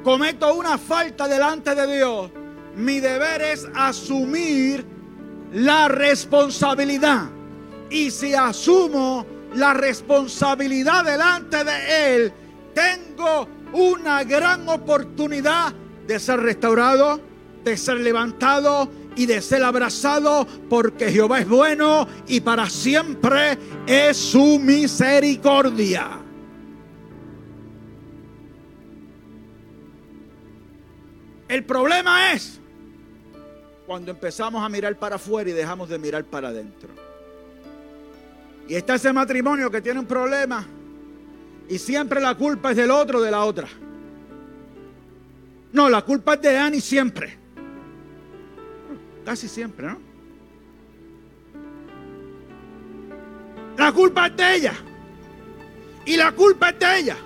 cometo 0.03 0.53
una 0.53 0.77
falta 0.77 1.27
delante 1.27 1.73
de 1.73 1.97
Dios, 1.97 2.31
mi 2.75 2.99
deber 2.99 3.41
es 3.41 3.67
asumir 3.73 4.85
la 5.51 5.87
responsabilidad. 5.87 7.23
Y 7.89 8.11
si 8.11 8.35
asumo 8.35 9.25
la 9.55 9.73
responsabilidad 9.73 11.05
delante 11.05 11.63
de 11.63 12.15
Él, 12.15 12.33
tengo 12.75 13.47
una 13.73 14.23
gran 14.23 14.69
oportunidad 14.69 15.73
de 16.05 16.19
ser 16.19 16.41
restaurado, 16.41 17.19
de 17.63 17.75
ser 17.77 17.97
levantado 18.01 18.91
y 19.15 19.25
de 19.25 19.41
ser 19.41 19.63
abrazado, 19.63 20.45
porque 20.69 21.11
Jehová 21.11 21.39
es 21.39 21.47
bueno 21.47 22.07
y 22.27 22.41
para 22.41 22.69
siempre 22.69 23.57
es 23.87 24.17
su 24.17 24.59
misericordia. 24.59 26.19
El 31.47 31.63
problema 31.63 32.33
es 32.33 32.59
cuando 33.85 34.11
empezamos 34.11 34.63
a 34.63 34.67
mirar 34.67 34.97
para 34.97 35.15
afuera 35.15 35.49
y 35.49 35.53
dejamos 35.53 35.89
de 35.89 35.97
mirar 35.97 36.25
para 36.25 36.49
adentro. 36.49 36.89
Y 38.67 38.75
está 38.75 38.95
ese 38.95 39.13
matrimonio 39.13 39.69
que 39.69 39.81
tiene 39.81 39.99
un 39.99 40.07
problema 40.07 40.65
y 41.67 41.77
siempre 41.79 42.21
la 42.21 42.35
culpa 42.35 42.71
es 42.71 42.77
del 42.77 42.91
otro, 42.91 43.21
de 43.21 43.31
la 43.31 43.43
otra. 43.43 43.67
No, 45.73 45.89
la 45.89 46.03
culpa 46.03 46.35
es 46.35 46.41
de 46.41 46.57
Annie 46.57 46.81
siempre. 46.81 47.37
Casi 49.25 49.47
siempre, 49.47 49.87
¿no? 49.87 49.99
La 53.77 53.91
culpa 53.91 54.27
es 54.27 54.37
de 54.37 54.55
ella. 54.55 54.73
Y 56.05 56.17
la 56.17 56.31
culpa 56.31 56.69
es 56.69 56.79
de 56.79 56.99
ella. 56.99 57.17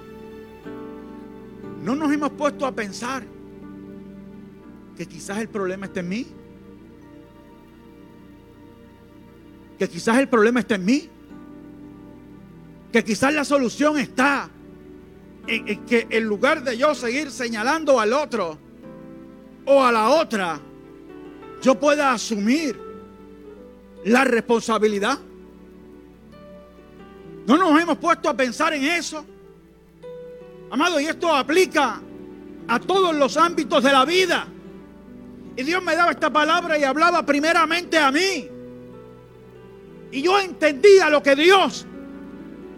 No 1.83 1.95
nos 1.95 2.11
hemos 2.11 2.31
puesto 2.31 2.65
a 2.65 2.71
pensar 2.71 3.23
que 4.97 5.05
quizás 5.05 5.37
el 5.39 5.49
problema 5.49 5.85
esté 5.85 5.99
en 5.99 6.09
mí. 6.09 6.27
Que 9.77 9.87
quizás 9.87 10.17
el 10.17 10.29
problema 10.29 10.61
esté 10.61 10.75
en 10.75 10.85
mí 10.85 11.09
que 12.91 13.03
quizás 13.03 13.33
la 13.33 13.43
solución 13.43 13.97
está 13.97 14.49
en, 15.47 15.85
que 15.85 16.07
en 16.09 16.23
lugar 16.25 16.63
de 16.63 16.77
yo 16.77 16.95
seguir 16.95 17.31
señalando 17.31 17.99
al 17.99 18.13
otro 18.13 18.57
o 19.65 19.83
a 19.83 19.91
la 19.91 20.09
otra, 20.09 20.59
yo 21.61 21.79
pueda 21.79 22.13
asumir 22.13 22.79
la 24.05 24.23
responsabilidad. 24.23 25.19
No 27.45 27.57
nos 27.57 27.81
hemos 27.81 27.97
puesto 27.97 28.29
a 28.29 28.33
pensar 28.35 28.73
en 28.73 28.85
eso. 28.85 29.25
Amado, 30.71 30.99
y 30.99 31.05
esto 31.05 31.33
aplica 31.33 31.99
a 32.67 32.79
todos 32.79 33.15
los 33.15 33.37
ámbitos 33.37 33.83
de 33.83 33.91
la 33.91 34.05
vida. 34.05 34.47
Y 35.55 35.63
Dios 35.63 35.83
me 35.83 35.95
daba 35.95 36.11
esta 36.11 36.31
palabra 36.31 36.77
y 36.77 36.83
hablaba 36.83 37.25
primeramente 37.25 37.97
a 37.97 38.11
mí. 38.11 38.47
Y 40.11 40.21
yo 40.21 40.39
entendía 40.39 41.09
lo 41.09 41.21
que 41.21 41.35
Dios 41.35 41.85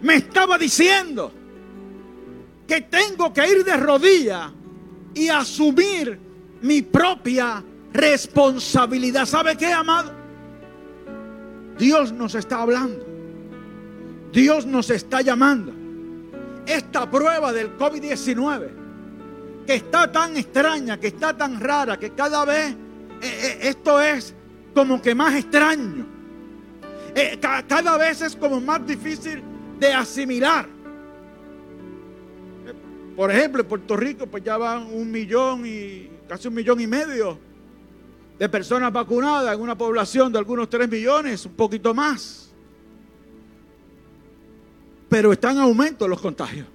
me 0.02 0.16
estaba 0.16 0.58
diciendo. 0.58 1.32
Que 2.66 2.82
tengo 2.82 3.32
que 3.32 3.46
ir 3.48 3.64
de 3.64 3.76
rodillas 3.76 4.50
y 5.14 5.28
asumir 5.28 6.18
mi 6.62 6.82
propia 6.82 7.62
responsabilidad. 7.92 9.26
¿Sabe 9.26 9.56
qué, 9.56 9.66
amado? 9.66 10.12
Dios 11.78 12.12
nos 12.12 12.34
está 12.34 12.62
hablando. 12.62 13.04
Dios 14.32 14.64
nos 14.64 14.90
está 14.90 15.20
llamando. 15.20 15.72
Esta 16.64 17.10
prueba 17.10 17.52
del 17.52 17.76
COVID-19, 17.76 18.68
que 19.66 19.74
está 19.74 20.10
tan 20.10 20.36
extraña, 20.36 20.98
que 20.98 21.08
está 21.08 21.36
tan 21.36 21.60
rara, 21.60 21.98
que 21.98 22.10
cada 22.10 22.44
vez 22.44 22.70
eh, 22.70 22.76
eh, 23.22 23.58
esto 23.62 24.00
es 24.00 24.34
como 24.74 25.02
que 25.02 25.14
más 25.14 25.34
extraño. 25.34 26.06
Eh, 27.14 27.38
cada 27.40 27.98
vez 27.98 28.22
es 28.22 28.36
como 28.36 28.60
más 28.60 28.86
difícil 28.86 29.42
de 29.82 29.92
asimilar. 29.92 30.68
Por 33.16 33.30
ejemplo, 33.30 33.62
en 33.62 33.68
Puerto 33.68 33.96
Rico 33.96 34.26
pues 34.26 34.42
ya 34.42 34.56
van 34.56 34.86
un 34.86 35.10
millón 35.10 35.66
y 35.66 36.08
casi 36.28 36.48
un 36.48 36.54
millón 36.54 36.80
y 36.80 36.86
medio 36.86 37.38
de 38.38 38.48
personas 38.48 38.92
vacunadas 38.92 39.54
en 39.54 39.60
una 39.60 39.76
población 39.76 40.32
de 40.32 40.38
algunos 40.38 40.70
tres 40.70 40.88
millones, 40.88 41.44
un 41.44 41.54
poquito 41.54 41.92
más. 41.92 42.52
Pero 45.08 45.32
están 45.32 45.56
en 45.56 45.62
aumento 45.62 46.08
los 46.08 46.20
contagios. 46.20 46.66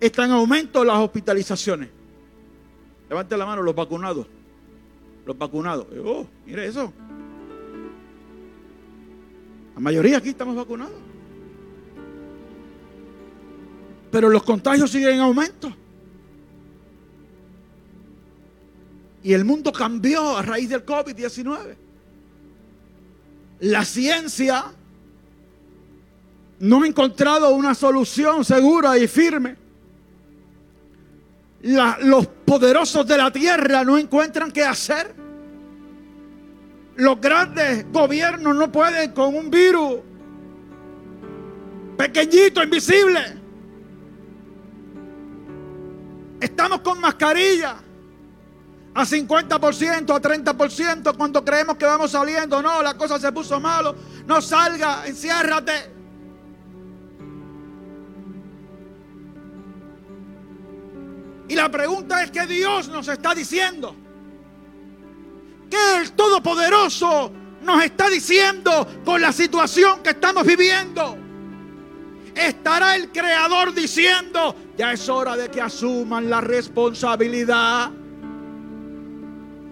Están 0.00 0.30
en 0.30 0.36
aumento 0.36 0.82
las 0.84 0.96
hospitalizaciones. 0.96 1.90
Levante 3.08 3.36
la 3.36 3.46
mano 3.46 3.62
los 3.62 3.74
vacunados. 3.74 4.26
Los 5.24 5.38
vacunados. 5.38 5.86
Oh, 6.02 6.26
mire 6.44 6.66
eso. 6.66 6.92
La 9.74 9.80
mayoría 9.80 10.18
aquí 10.18 10.30
estamos 10.30 10.54
vacunados. 10.54 11.12
Pero 14.10 14.28
los 14.28 14.42
contagios 14.42 14.90
siguen 14.90 15.14
en 15.14 15.20
aumento. 15.20 15.74
Y 19.22 19.32
el 19.32 19.44
mundo 19.44 19.72
cambió 19.72 20.36
a 20.36 20.42
raíz 20.42 20.68
del 20.68 20.84
COVID-19. 20.84 21.76
La 23.60 23.84
ciencia 23.84 24.64
no 26.58 26.82
ha 26.82 26.86
encontrado 26.86 27.54
una 27.54 27.74
solución 27.74 28.44
segura 28.44 28.98
y 28.98 29.06
firme. 29.08 29.56
los 31.62 32.26
poderosos 32.26 33.06
de 33.06 33.16
la 33.16 33.32
tierra 33.32 33.84
no 33.84 33.96
encuentran 33.96 34.50
qué 34.50 34.64
hacer. 34.64 35.21
Los 36.96 37.20
grandes 37.20 37.90
gobiernos 37.90 38.54
no 38.54 38.70
pueden 38.70 39.12
con 39.12 39.34
un 39.34 39.50
virus 39.50 40.00
pequeñito, 41.96 42.62
invisible. 42.62 43.20
Estamos 46.40 46.80
con 46.80 47.00
mascarilla 47.00 47.76
a 48.94 49.04
50%, 49.04 50.14
a 50.14 50.20
30% 50.20 51.16
cuando 51.16 51.44
creemos 51.44 51.76
que 51.76 51.84
vamos 51.86 52.10
saliendo. 52.10 52.60
No, 52.60 52.82
la 52.82 52.94
cosa 52.94 53.18
se 53.18 53.32
puso 53.32 53.58
malo. 53.58 53.94
No 54.26 54.42
salga, 54.42 55.06
enciérrate. 55.06 55.92
Y 61.48 61.54
la 61.54 61.70
pregunta 61.70 62.22
es 62.22 62.30
que 62.30 62.46
Dios 62.46 62.88
nos 62.88 63.08
está 63.08 63.34
diciendo. 63.34 63.94
¿Qué 65.72 66.02
el 66.02 66.12
Todopoderoso 66.12 67.32
nos 67.62 67.82
está 67.82 68.10
diciendo 68.10 68.86
con 69.06 69.22
la 69.22 69.32
situación 69.32 70.02
que 70.02 70.10
estamos 70.10 70.46
viviendo? 70.46 71.16
Estará 72.34 72.94
el 72.94 73.10
Creador 73.10 73.72
diciendo, 73.72 74.54
ya 74.76 74.92
es 74.92 75.08
hora 75.08 75.34
de 75.34 75.50
que 75.50 75.62
asuman 75.62 76.28
la 76.28 76.42
responsabilidad. 76.42 77.90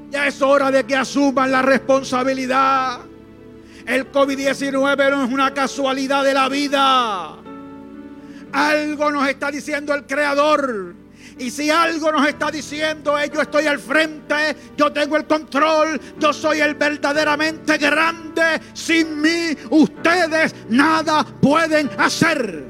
Ya 0.09 0.27
es 0.27 0.41
hora 0.41 0.71
de 0.71 0.85
que 0.85 0.97
asuman 0.97 1.53
la 1.53 1.61
responsabilidad. 1.61 3.01
El 3.85 4.11
COVID-19 4.11 5.11
no 5.11 5.25
es 5.27 5.31
una 5.31 5.53
casualidad 5.53 6.25
de 6.25 6.33
la 6.33 6.49
vida. 6.49 7.37
Algo 8.53 9.11
nos 9.11 9.29
está 9.29 9.51
diciendo 9.51 9.93
el 9.93 10.07
Creador. 10.07 11.00
Y 11.41 11.51
si 11.51 11.71
algo 11.71 12.13
nos 12.13 12.29
está 12.29 12.51
diciendo 12.51 13.17
es 13.17 13.31
yo 13.31 13.41
estoy 13.41 13.67
al 13.67 13.79
frente, 13.79 14.55
yo 14.77 14.93
tengo 14.93 15.17
el 15.17 15.25
control, 15.25 15.99
yo 16.19 16.35
soy 16.35 16.61
el 16.61 16.75
verdaderamente 16.75 17.79
grande, 17.79 18.61
sin 18.75 19.23
mí 19.23 19.57
ustedes 19.71 20.55
nada 20.69 21.25
pueden 21.25 21.91
hacer. 21.97 22.67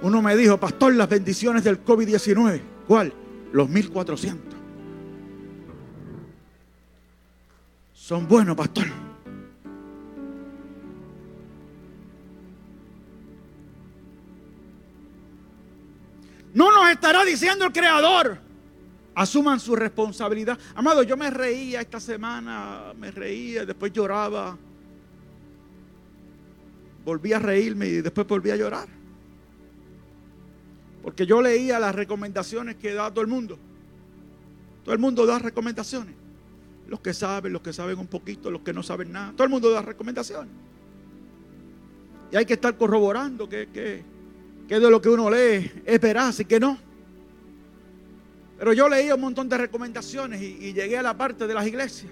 Uno 0.00 0.22
me 0.22 0.34
dijo, 0.36 0.56
pastor, 0.58 0.94
las 0.94 1.10
bendiciones 1.10 1.64
del 1.64 1.84
COVID-19. 1.84 2.62
¿Cuál? 2.86 3.12
Los 3.52 3.68
1400. 3.68 4.47
Son 8.08 8.26
buenos, 8.26 8.56
pastor. 8.56 8.86
No 16.54 16.72
nos 16.72 16.88
estará 16.88 17.22
diciendo 17.26 17.66
el 17.66 17.72
Creador. 17.72 18.38
Asuman 19.14 19.60
su 19.60 19.76
responsabilidad. 19.76 20.58
Amado, 20.74 21.02
yo 21.02 21.18
me 21.18 21.28
reía 21.28 21.82
esta 21.82 22.00
semana, 22.00 22.94
me 22.98 23.10
reía, 23.10 23.66
después 23.66 23.92
lloraba. 23.92 24.56
Volví 27.04 27.34
a 27.34 27.38
reírme 27.38 27.88
y 27.88 28.00
después 28.00 28.26
volví 28.26 28.50
a 28.50 28.56
llorar. 28.56 28.88
Porque 31.02 31.26
yo 31.26 31.42
leía 31.42 31.78
las 31.78 31.94
recomendaciones 31.94 32.76
que 32.76 32.94
da 32.94 33.10
todo 33.10 33.20
el 33.20 33.26
mundo. 33.26 33.58
Todo 34.82 34.94
el 34.94 34.98
mundo 34.98 35.26
da 35.26 35.38
recomendaciones. 35.38 36.17
Los 36.88 37.00
que 37.00 37.14
saben, 37.14 37.52
los 37.52 37.62
que 37.62 37.72
saben 37.72 37.98
un 37.98 38.06
poquito, 38.06 38.50
los 38.50 38.62
que 38.62 38.72
no 38.72 38.82
saben 38.82 39.12
nada. 39.12 39.32
Todo 39.32 39.44
el 39.44 39.50
mundo 39.50 39.70
da 39.70 39.82
recomendaciones. 39.82 40.52
Y 42.32 42.36
hay 42.36 42.44
que 42.44 42.54
estar 42.54 42.76
corroborando 42.76 43.48
que, 43.48 43.68
que, 43.68 44.02
que 44.66 44.80
de 44.80 44.90
lo 44.90 45.00
que 45.00 45.08
uno 45.08 45.30
lee 45.30 45.70
es 45.84 46.00
veraz 46.00 46.40
y 46.40 46.44
que 46.44 46.58
no. 46.58 46.78
Pero 48.58 48.72
yo 48.72 48.88
leía 48.88 49.14
un 49.14 49.20
montón 49.20 49.48
de 49.48 49.56
recomendaciones 49.56 50.42
y, 50.42 50.58
y 50.60 50.72
llegué 50.72 50.98
a 50.98 51.02
la 51.02 51.16
parte 51.16 51.46
de 51.46 51.54
las 51.54 51.66
iglesias. 51.66 52.10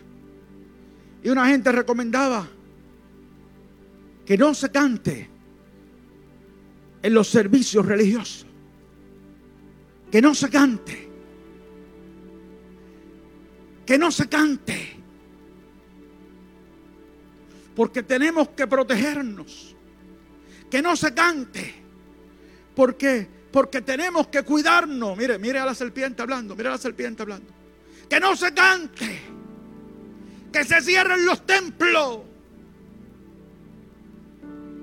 Y 1.22 1.28
una 1.28 1.48
gente 1.48 1.72
recomendaba 1.72 2.46
que 4.24 4.38
no 4.38 4.54
se 4.54 4.70
cante 4.70 5.28
en 7.02 7.14
los 7.14 7.28
servicios 7.28 7.84
religiosos 7.84 8.46
que 10.10 10.22
no 10.22 10.34
se 10.34 10.48
cante. 10.48 11.05
Que 13.86 13.96
no 13.96 14.10
se 14.10 14.28
cante. 14.28 14.96
Porque 17.74 18.02
tenemos 18.02 18.48
que 18.50 18.66
protegernos. 18.66 19.76
Que 20.70 20.82
no 20.82 20.96
se 20.96 21.14
cante. 21.14 21.74
Porque 22.74 23.36
porque 23.56 23.80
tenemos 23.80 24.26
que 24.28 24.42
cuidarnos. 24.42 25.16
Mire, 25.16 25.38
mire 25.38 25.58
a 25.58 25.64
la 25.64 25.74
serpiente 25.74 26.20
hablando, 26.20 26.54
mire 26.54 26.68
a 26.68 26.72
la 26.72 26.78
serpiente 26.78 27.22
hablando. 27.22 27.50
Que 28.06 28.20
no 28.20 28.36
se 28.36 28.52
cante. 28.52 29.18
Que 30.52 30.62
se 30.62 30.82
cierren 30.82 31.24
los 31.24 31.46
templos. 31.46 32.20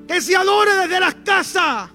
Que 0.07 0.19
se 0.19 0.35
adore 0.35 0.75
desde 0.75 0.99
las 0.99 1.13
casas. 1.23 1.91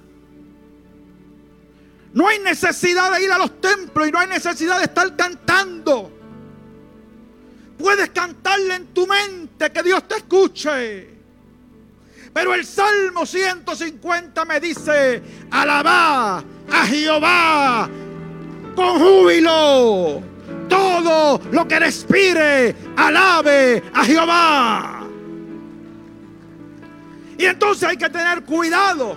No 2.12 2.28
hay 2.28 2.38
necesidad 2.38 3.12
de 3.12 3.24
ir 3.24 3.32
a 3.32 3.38
los 3.38 3.60
templos 3.60 4.06
y 4.06 4.12
no 4.12 4.20
hay 4.20 4.28
necesidad 4.28 4.78
de 4.78 4.84
estar 4.84 5.16
cantando. 5.16 6.17
Puedes 7.78 8.10
cantarle 8.10 8.74
en 8.74 8.86
tu 8.88 9.06
mente 9.06 9.70
que 9.70 9.82
Dios 9.82 10.06
te 10.08 10.16
escuche. 10.16 11.08
Pero 12.32 12.54
el 12.54 12.64
Salmo 12.64 13.24
150 13.24 14.44
me 14.44 14.60
dice, 14.60 15.22
alabá 15.50 16.44
a 16.70 16.86
Jehová 16.86 17.88
con 18.74 18.98
júbilo. 18.98 20.22
Todo 20.68 21.40
lo 21.50 21.66
que 21.66 21.78
respire, 21.78 22.74
alabe 22.96 23.82
a 23.94 24.04
Jehová. 24.04 25.08
Y 27.38 27.44
entonces 27.44 27.88
hay 27.88 27.96
que 27.96 28.10
tener 28.10 28.42
cuidado 28.42 29.16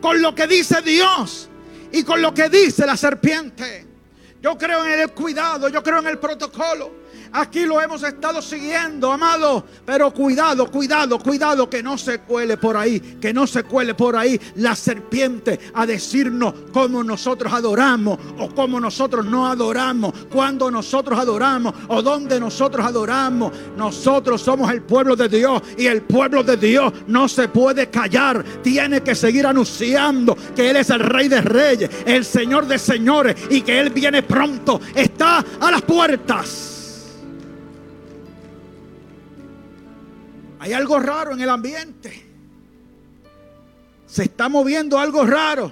con 0.00 0.20
lo 0.20 0.34
que 0.34 0.46
dice 0.46 0.82
Dios 0.82 1.48
y 1.92 2.02
con 2.02 2.20
lo 2.20 2.34
que 2.34 2.48
dice 2.48 2.86
la 2.86 2.96
serpiente. 2.96 3.86
Yo 4.42 4.58
creo 4.58 4.84
en 4.84 5.00
el 5.00 5.10
cuidado, 5.12 5.68
yo 5.68 5.82
creo 5.82 6.00
en 6.00 6.08
el 6.08 6.18
protocolo. 6.18 7.03
Aquí 7.36 7.66
lo 7.66 7.80
hemos 7.80 8.00
estado 8.04 8.40
siguiendo, 8.40 9.10
amado. 9.10 9.64
Pero 9.84 10.12
cuidado, 10.12 10.70
cuidado, 10.70 11.18
cuidado, 11.18 11.68
que 11.68 11.82
no 11.82 11.98
se 11.98 12.20
cuele 12.20 12.56
por 12.56 12.76
ahí, 12.76 13.00
que 13.20 13.34
no 13.34 13.44
se 13.44 13.64
cuele 13.64 13.94
por 13.94 14.14
ahí 14.14 14.40
la 14.54 14.76
serpiente 14.76 15.58
a 15.74 15.84
decirnos 15.84 16.54
cómo 16.72 17.02
nosotros 17.02 17.52
adoramos 17.52 18.20
o 18.38 18.54
cómo 18.54 18.78
nosotros 18.78 19.26
no 19.26 19.48
adoramos, 19.48 20.12
cuando 20.30 20.70
nosotros 20.70 21.18
adoramos 21.18 21.74
o 21.88 22.02
dónde 22.02 22.38
nosotros 22.38 22.86
adoramos. 22.86 23.50
Nosotros 23.76 24.40
somos 24.40 24.70
el 24.70 24.82
pueblo 24.82 25.16
de 25.16 25.28
Dios 25.28 25.60
y 25.76 25.86
el 25.86 26.02
pueblo 26.02 26.44
de 26.44 26.56
Dios 26.56 26.92
no 27.08 27.28
se 27.28 27.48
puede 27.48 27.90
callar. 27.90 28.44
Tiene 28.62 29.02
que 29.02 29.16
seguir 29.16 29.44
anunciando 29.44 30.36
que 30.54 30.70
Él 30.70 30.76
es 30.76 30.88
el 30.90 31.00
Rey 31.00 31.26
de 31.26 31.40
Reyes, 31.40 31.90
el 32.06 32.24
Señor 32.24 32.68
de 32.68 32.78
Señores 32.78 33.34
y 33.50 33.62
que 33.62 33.80
Él 33.80 33.90
viene 33.90 34.22
pronto. 34.22 34.80
Está 34.94 35.44
a 35.58 35.70
las 35.72 35.82
puertas. 35.82 36.73
Hay 40.64 40.72
algo 40.72 40.98
raro 40.98 41.34
en 41.34 41.42
el 41.42 41.50
ambiente. 41.50 42.24
Se 44.06 44.22
está 44.22 44.48
moviendo 44.48 44.98
algo 44.98 45.26
raro. 45.26 45.70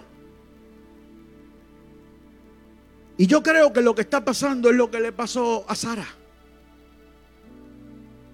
Y 3.17 3.27
yo 3.27 3.43
creo 3.43 3.73
que 3.73 3.81
lo 3.81 3.95
que 3.95 4.03
está 4.03 4.23
pasando 4.23 4.69
es 4.69 4.77
lo 4.77 4.91
que 4.91 5.01
le 5.01 5.11
pasó 5.11 5.65
a 5.67 5.75
Sara. 5.75 6.07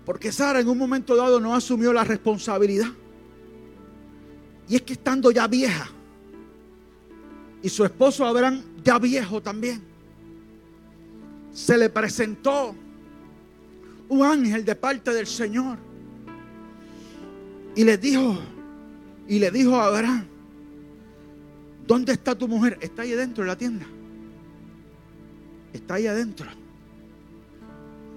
Porque 0.04 0.32
Sara 0.32 0.58
en 0.58 0.68
un 0.68 0.76
momento 0.76 1.14
dado 1.14 1.38
no 1.38 1.54
asumió 1.54 1.92
la 1.92 2.02
responsabilidad. 2.02 2.90
Y 4.68 4.74
es 4.74 4.82
que 4.82 4.94
estando 4.94 5.30
ya 5.30 5.46
vieja, 5.46 5.88
y 7.62 7.68
su 7.68 7.84
esposo 7.84 8.26
Abraham 8.26 8.64
ya 8.82 8.98
viejo 8.98 9.40
también, 9.40 9.80
se 11.52 11.78
le 11.78 11.88
presentó 11.88 12.74
un 14.08 14.24
ángel 14.24 14.64
de 14.64 14.74
parte 14.74 15.12
del 15.12 15.28
Señor 15.28 15.86
y 17.74 17.84
le 17.84 17.96
dijo, 17.96 18.38
y 19.26 19.38
le 19.38 19.50
dijo 19.50 19.76
a 19.76 19.86
Abraham, 19.86 20.24
¿dónde 21.86 22.12
está 22.12 22.36
tu 22.36 22.48
mujer? 22.48 22.78
Está 22.80 23.02
ahí 23.02 23.12
adentro 23.12 23.44
de 23.44 23.48
la 23.48 23.56
tienda. 23.56 23.86
Está 25.72 25.94
ahí 25.94 26.06
adentro. 26.06 26.46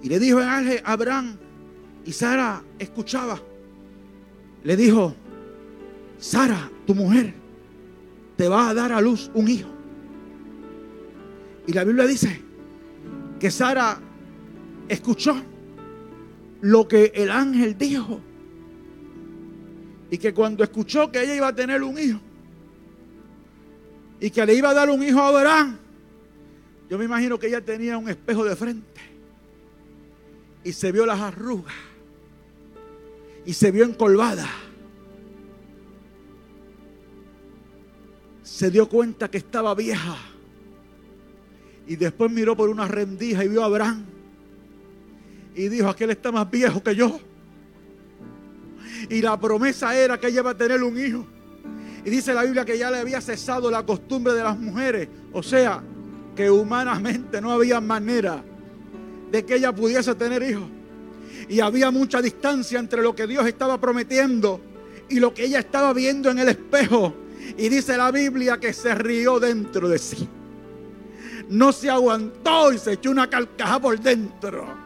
Y 0.02 0.08
le 0.08 0.18
dijo 0.18 0.40
a 0.40 0.62
Abraham, 0.84 1.36
y 2.04 2.12
Sara 2.12 2.62
escuchaba. 2.78 3.40
Le 4.64 4.76
dijo, 4.76 5.14
Sara, 6.18 6.70
tu 6.86 6.94
mujer, 6.94 7.34
te 8.36 8.48
va 8.48 8.68
a 8.68 8.74
dar 8.74 8.92
a 8.92 9.00
luz 9.00 9.30
un 9.34 9.48
hijo. 9.48 9.68
Y 11.66 11.72
la 11.72 11.84
Biblia 11.84 12.06
dice 12.06 12.40
que 13.38 13.50
Sara 13.50 14.00
escuchó 14.88 15.36
lo 16.60 16.88
que 16.88 17.12
el 17.14 17.30
ángel 17.30 17.76
dijo. 17.76 18.20
Y 20.12 20.18
que 20.18 20.34
cuando 20.34 20.62
escuchó 20.62 21.10
que 21.10 21.22
ella 21.22 21.34
iba 21.34 21.48
a 21.48 21.54
tener 21.54 21.82
un 21.82 21.98
hijo 21.98 22.20
y 24.20 24.28
que 24.28 24.44
le 24.44 24.52
iba 24.52 24.68
a 24.68 24.74
dar 24.74 24.90
un 24.90 25.02
hijo 25.02 25.18
a 25.18 25.28
Abraham, 25.28 25.78
yo 26.90 26.98
me 26.98 27.06
imagino 27.06 27.38
que 27.38 27.46
ella 27.46 27.62
tenía 27.62 27.96
un 27.96 28.10
espejo 28.10 28.44
de 28.44 28.54
frente 28.54 29.00
y 30.62 30.72
se 30.74 30.92
vio 30.92 31.06
las 31.06 31.18
arrugas 31.18 31.72
y 33.46 33.54
se 33.54 33.70
vio 33.70 33.84
encolvada. 33.84 34.46
Se 38.42 38.70
dio 38.70 38.90
cuenta 38.90 39.30
que 39.30 39.38
estaba 39.38 39.74
vieja 39.74 40.18
y 41.86 41.96
después 41.96 42.30
miró 42.30 42.54
por 42.54 42.68
una 42.68 42.86
rendija 42.86 43.46
y 43.46 43.48
vio 43.48 43.62
a 43.62 43.64
Abraham 43.64 44.04
y 45.54 45.68
dijo, 45.68 45.88
aquel 45.88 46.10
está 46.10 46.30
más 46.30 46.50
viejo 46.50 46.82
que 46.82 46.94
yo. 46.94 47.18
Y 49.08 49.20
la 49.20 49.38
promesa 49.38 49.96
era 49.96 50.18
que 50.18 50.28
ella 50.28 50.40
iba 50.40 50.50
a 50.50 50.56
tener 50.56 50.82
un 50.82 50.98
hijo. 50.98 51.26
Y 52.04 52.10
dice 52.10 52.34
la 52.34 52.42
Biblia 52.42 52.64
que 52.64 52.76
ya 52.76 52.90
le 52.90 52.98
había 52.98 53.20
cesado 53.20 53.70
la 53.70 53.84
costumbre 53.84 54.32
de 54.32 54.42
las 54.42 54.58
mujeres. 54.58 55.08
O 55.32 55.42
sea, 55.42 55.82
que 56.34 56.50
humanamente 56.50 57.40
no 57.40 57.52
había 57.52 57.80
manera 57.80 58.42
de 59.30 59.44
que 59.44 59.56
ella 59.56 59.72
pudiese 59.72 60.14
tener 60.14 60.42
hijos. 60.42 60.68
Y 61.48 61.60
había 61.60 61.90
mucha 61.90 62.20
distancia 62.20 62.78
entre 62.78 63.02
lo 63.02 63.14
que 63.14 63.26
Dios 63.26 63.46
estaba 63.46 63.80
prometiendo 63.80 64.60
y 65.08 65.20
lo 65.20 65.34
que 65.34 65.44
ella 65.44 65.60
estaba 65.60 65.92
viendo 65.92 66.30
en 66.30 66.38
el 66.38 66.48
espejo. 66.48 67.14
Y 67.56 67.68
dice 67.68 67.96
la 67.96 68.10
Biblia 68.10 68.58
que 68.58 68.72
se 68.72 68.94
rió 68.94 69.38
dentro 69.40 69.88
de 69.88 69.98
sí. 69.98 70.28
No 71.48 71.72
se 71.72 71.90
aguantó 71.90 72.72
y 72.72 72.78
se 72.78 72.92
echó 72.92 73.10
una 73.10 73.28
carcaja 73.28 73.80
por 73.80 73.98
dentro 74.00 74.81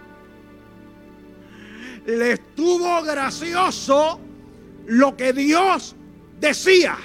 le 2.06 2.32
estuvo 2.32 3.02
gracioso 3.02 4.20
lo 4.86 5.16
que 5.16 5.32
Dios 5.32 5.94
decía. 6.40 6.96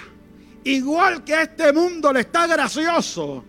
Igual 0.64 1.24
que 1.24 1.34
a 1.34 1.42
este 1.44 1.74
mundo 1.74 2.14
le 2.14 2.22
está 2.22 2.46
gracioso 2.46 3.44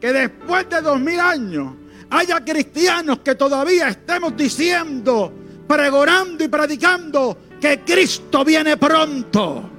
que 0.00 0.12
después 0.12 0.68
de 0.68 0.80
dos 0.80 0.98
mil 0.98 1.20
años 1.20 1.74
haya 2.10 2.42
cristianos 2.42 3.18
que 3.18 3.34
todavía 3.34 3.88
estemos 3.88 4.36
diciendo, 4.36 5.32
pregonando 5.68 6.42
y 6.42 6.48
predicando 6.48 7.38
que 7.60 7.80
Cristo 7.80 8.44
viene 8.44 8.76
pronto. 8.76 9.70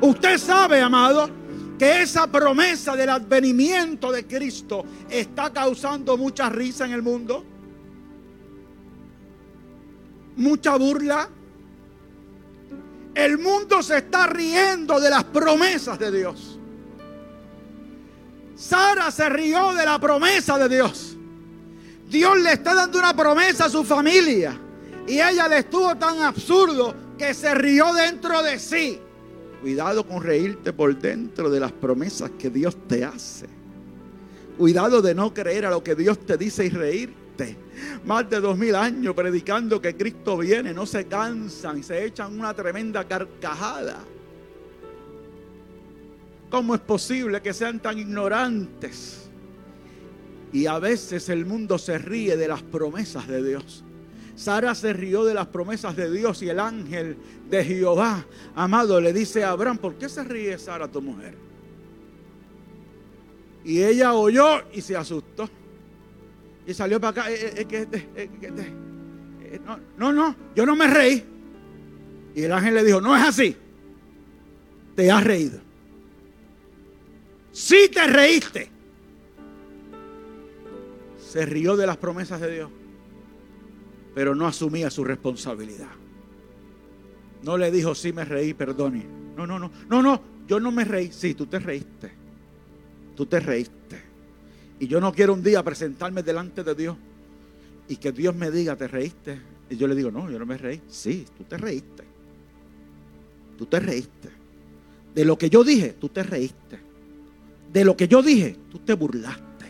Usted 0.00 0.38
sabe, 0.38 0.80
amado, 0.80 1.28
que 1.78 2.02
esa 2.02 2.26
promesa 2.26 2.96
del 2.96 3.10
advenimiento 3.10 4.10
de 4.10 4.26
Cristo 4.26 4.84
está 5.08 5.52
causando 5.52 6.16
mucha 6.16 6.48
risa 6.48 6.86
en 6.86 6.92
el 6.92 7.02
mundo 7.02 7.51
mucha 10.36 10.76
burla. 10.76 11.28
El 13.14 13.38
mundo 13.38 13.82
se 13.82 13.98
está 13.98 14.26
riendo 14.26 14.98
de 14.98 15.10
las 15.10 15.24
promesas 15.24 15.98
de 15.98 16.10
Dios. 16.10 16.58
Sara 18.56 19.10
se 19.10 19.28
rió 19.28 19.74
de 19.74 19.84
la 19.84 19.98
promesa 19.98 20.56
de 20.58 20.74
Dios. 20.74 21.16
Dios 22.08 22.38
le 22.38 22.52
está 22.52 22.74
dando 22.74 22.98
una 22.98 23.14
promesa 23.14 23.66
a 23.66 23.70
su 23.70 23.84
familia. 23.84 24.58
Y 25.06 25.14
ella 25.14 25.48
le 25.48 25.58
estuvo 25.58 25.94
tan 25.96 26.20
absurdo 26.20 26.94
que 27.18 27.34
se 27.34 27.54
rió 27.54 27.92
dentro 27.92 28.42
de 28.42 28.58
sí. 28.58 29.00
Cuidado 29.60 30.06
con 30.06 30.22
reírte 30.22 30.72
por 30.72 30.96
dentro 30.96 31.50
de 31.50 31.60
las 31.60 31.72
promesas 31.72 32.30
que 32.38 32.50
Dios 32.50 32.76
te 32.88 33.04
hace. 33.04 33.46
Cuidado 34.56 35.02
de 35.02 35.14
no 35.14 35.32
creer 35.32 35.66
a 35.66 35.70
lo 35.70 35.82
que 35.82 35.94
Dios 35.94 36.18
te 36.24 36.36
dice 36.36 36.66
y 36.66 36.68
reír 36.68 37.21
más 38.04 38.28
de 38.28 38.40
dos 38.40 38.56
mil 38.56 38.74
años 38.74 39.14
predicando 39.14 39.80
que 39.80 39.96
Cristo 39.96 40.36
viene, 40.38 40.72
no 40.72 40.86
se 40.86 41.06
cansan 41.06 41.82
se 41.82 42.04
echan 42.04 42.38
una 42.38 42.54
tremenda 42.54 43.06
carcajada. 43.06 43.98
¿Cómo 46.50 46.74
es 46.74 46.80
posible 46.80 47.40
que 47.40 47.54
sean 47.54 47.80
tan 47.80 47.98
ignorantes? 47.98 49.30
Y 50.52 50.66
a 50.66 50.78
veces 50.78 51.28
el 51.30 51.46
mundo 51.46 51.78
se 51.78 51.96
ríe 51.96 52.36
de 52.36 52.46
las 52.46 52.62
promesas 52.62 53.26
de 53.26 53.42
Dios. 53.42 53.82
Sara 54.34 54.74
se 54.74 54.92
rió 54.92 55.24
de 55.24 55.34
las 55.34 55.46
promesas 55.46 55.96
de 55.96 56.10
Dios 56.10 56.42
y 56.42 56.48
el 56.48 56.60
ángel 56.60 57.16
de 57.48 57.64
Jehová, 57.64 58.26
amado, 58.54 59.00
le 59.00 59.12
dice 59.12 59.44
a 59.44 59.50
Abraham, 59.50 59.78
¿por 59.78 59.94
qué 59.94 60.08
se 60.08 60.24
ríe 60.24 60.58
Sara 60.58 60.88
tu 60.88 61.00
mujer? 61.00 61.36
Y 63.64 63.82
ella 63.82 64.14
oyó 64.14 64.62
y 64.72 64.80
se 64.80 64.96
asustó. 64.96 65.48
Y 66.66 66.74
salió 66.74 67.00
para 67.00 67.22
acá. 67.22 67.30
Eh, 67.30 67.66
eh, 67.68 67.88
eh, 68.16 69.60
no, 69.64 69.78
no, 69.98 70.12
no, 70.12 70.36
yo 70.54 70.64
no 70.64 70.76
me 70.76 70.86
reí. 70.86 71.24
Y 72.34 72.42
el 72.42 72.52
ángel 72.52 72.74
le 72.74 72.84
dijo, 72.84 73.00
no 73.00 73.16
es 73.16 73.22
así. 73.22 73.56
Te 74.94 75.10
has 75.10 75.24
reído. 75.24 75.60
Sí 77.50 77.90
te 77.92 78.06
reíste. 78.06 78.70
Se 81.18 81.44
rió 81.46 81.76
de 81.76 81.86
las 81.86 81.96
promesas 81.96 82.40
de 82.40 82.54
Dios. 82.54 82.70
Pero 84.14 84.34
no 84.34 84.46
asumía 84.46 84.90
su 84.90 85.04
responsabilidad. 85.04 85.90
No 87.42 87.56
le 87.58 87.70
dijo, 87.70 87.94
sí 87.94 88.12
me 88.12 88.24
reí, 88.24 88.54
perdone. 88.54 89.04
No, 89.36 89.46
no, 89.46 89.58
no. 89.58 89.70
No, 89.88 90.02
no, 90.02 90.22
yo 90.46 90.60
no 90.60 90.70
me 90.70 90.84
reí. 90.84 91.10
Sí, 91.12 91.34
tú 91.34 91.46
te 91.46 91.58
reíste. 91.58 92.12
Tú 93.16 93.26
te 93.26 93.40
reíste. 93.40 94.11
Y 94.82 94.88
yo 94.88 95.00
no 95.00 95.12
quiero 95.12 95.32
un 95.32 95.44
día 95.44 95.62
presentarme 95.62 96.24
delante 96.24 96.64
de 96.64 96.74
Dios 96.74 96.96
y 97.86 97.94
que 97.98 98.10
Dios 98.10 98.34
me 98.34 98.50
diga, 98.50 98.74
¿te 98.74 98.88
reíste? 98.88 99.38
Y 99.70 99.76
yo 99.76 99.86
le 99.86 99.94
digo, 99.94 100.10
no, 100.10 100.28
yo 100.28 100.40
no 100.40 100.44
me 100.44 100.58
reí. 100.58 100.82
Sí, 100.88 101.24
tú 101.38 101.44
te 101.44 101.56
reíste. 101.56 102.02
Tú 103.56 103.66
te 103.66 103.78
reíste. 103.78 104.28
De 105.14 105.24
lo 105.24 105.38
que 105.38 105.48
yo 105.48 105.62
dije, 105.62 105.94
tú 106.00 106.08
te 106.08 106.24
reíste. 106.24 106.80
De 107.72 107.84
lo 107.84 107.96
que 107.96 108.08
yo 108.08 108.22
dije, 108.22 108.56
tú 108.72 108.80
te 108.80 108.94
burlaste. 108.94 109.66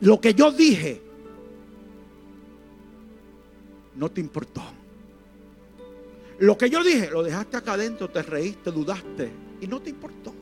Lo 0.00 0.20
que 0.20 0.34
yo 0.34 0.50
dije, 0.50 1.00
no 3.94 4.10
te 4.10 4.20
importó. 4.20 4.64
Lo 6.40 6.58
que 6.58 6.68
yo 6.68 6.82
dije, 6.82 7.10
lo 7.10 7.22
dejaste 7.22 7.58
acá 7.58 7.74
adentro, 7.74 8.10
te 8.10 8.24
reíste, 8.24 8.72
dudaste 8.72 9.30
y 9.60 9.68
no 9.68 9.80
te 9.80 9.90
importó. 9.90 10.34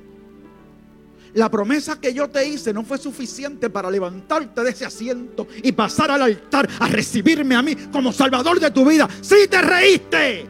La 1.34 1.50
promesa 1.50 2.00
que 2.00 2.14
yo 2.14 2.28
te 2.28 2.46
hice 2.46 2.72
no 2.72 2.84
fue 2.84 2.98
suficiente 2.98 3.70
para 3.70 3.90
levantarte 3.90 4.62
de 4.62 4.70
ese 4.70 4.84
asiento 4.84 5.46
y 5.62 5.72
pasar 5.72 6.10
al 6.10 6.22
altar 6.22 6.68
a 6.78 6.88
recibirme 6.88 7.54
a 7.54 7.62
mí 7.62 7.74
como 7.92 8.12
Salvador 8.12 8.60
de 8.60 8.70
tu 8.70 8.84
vida. 8.84 9.08
Sí 9.20 9.46
te 9.48 9.60
reíste. 9.60 10.46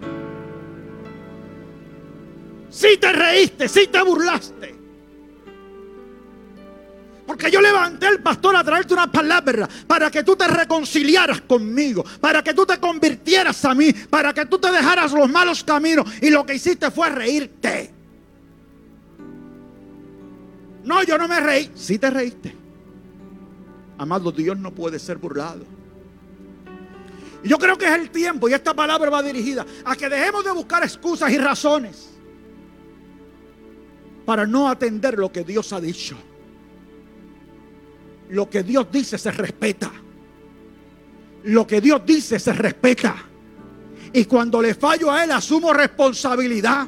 Sí 2.71 2.99
te 3.01 3.13
reíste, 3.13 3.69
sí 3.69 3.89
te 3.91 4.03
burlaste. 4.03 4.79
Porque 7.27 7.51
yo 7.51 7.61
levanté 7.61 8.07
al 8.07 8.23
pastor 8.23 8.57
a 8.57 8.65
traerte 8.65 8.95
una 8.95 9.13
palabra 9.13 9.69
para 9.87 10.11
que 10.11 10.23
tú 10.23 10.35
te 10.35 10.49
reconciliaras 10.49 11.43
conmigo, 11.43 12.03
para 12.21 12.43
que 12.43 12.55
tú 12.55 12.65
te 12.65 12.79
convirtieras 12.79 13.63
a 13.67 13.75
mí, 13.75 13.93
para 13.93 14.33
que 14.33 14.47
tú 14.47 14.59
te 14.59 14.71
dejaras 14.73 15.13
los 15.13 15.29
malos 15.29 15.63
caminos. 15.63 16.07
Y 16.23 16.31
lo 16.31 16.47
que 16.47 16.55
hiciste 16.55 16.91
fue 16.91 17.11
reírte. 17.11 17.98
No, 20.85 21.03
yo 21.03 21.19
no 21.19 21.29
me 21.29 21.41
reí. 21.41 21.71
Sí 21.75 21.99
te 21.99 22.11
reíste. 22.11 22.55
Amado, 23.99 24.31
Dios 24.33 24.59
no 24.59 24.73
puede 24.73 24.99
ser 24.99 25.19
burlado. 25.19 25.65
Yo 27.43 27.59
creo 27.59 27.79
que 27.79 27.87
es 27.87 27.93
el 27.93 28.11
tiempo, 28.11 28.49
y 28.49 28.53
esta 28.53 28.75
palabra 28.75 29.11
va 29.11 29.23
dirigida 29.23 29.65
a 29.85 29.95
que 29.95 30.09
dejemos 30.09 30.45
de 30.45 30.51
buscar 30.51 30.83
excusas 30.83 31.31
y 31.31 31.39
razones 31.39 32.11
para 34.25 34.47
no 34.47 34.69
atender 34.69 35.19
lo 35.19 35.31
que 35.31 35.45
Dios 35.45 35.73
ha 35.73 35.81
dicho 35.81 36.17
lo 38.31 38.49
que 38.49 38.63
Dios 38.63 38.87
dice 38.91 39.19
se 39.19 39.31
respeta. 39.31 39.91
Lo 41.45 41.67
que 41.67 41.81
Dios 41.81 42.03
dice 42.05 42.39
se 42.39 42.53
respeta. 42.53 43.15
Y 44.13 44.25
cuando 44.25 44.61
le 44.61 44.75
fallo 44.75 45.11
a 45.11 45.25
Él, 45.25 45.33
asumo 45.33 45.73
responsabilidad. 45.73 46.87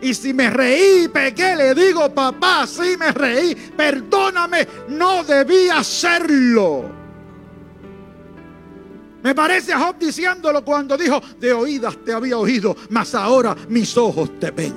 Y 0.00 0.14
si 0.14 0.32
me 0.32 0.50
reí, 0.50 1.08
pequé, 1.08 1.56
le 1.56 1.74
digo, 1.74 2.12
papá, 2.14 2.66
sí 2.66 2.96
me 2.98 3.12
reí, 3.12 3.54
perdóname, 3.54 4.66
no 4.88 5.24
debía 5.24 5.78
hacerlo. 5.78 6.98
Me 9.22 9.34
parece 9.34 9.72
a 9.72 9.80
Job 9.80 9.98
diciéndolo 9.98 10.64
cuando 10.64 10.96
dijo, 10.96 11.20
de 11.38 11.52
oídas 11.52 11.96
te 12.04 12.12
había 12.12 12.38
oído, 12.38 12.76
mas 12.90 13.14
ahora 13.14 13.56
mis 13.68 13.96
ojos 13.96 14.38
te 14.38 14.50
ven. 14.50 14.74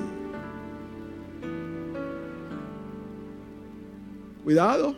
Cuidado. 4.42 4.94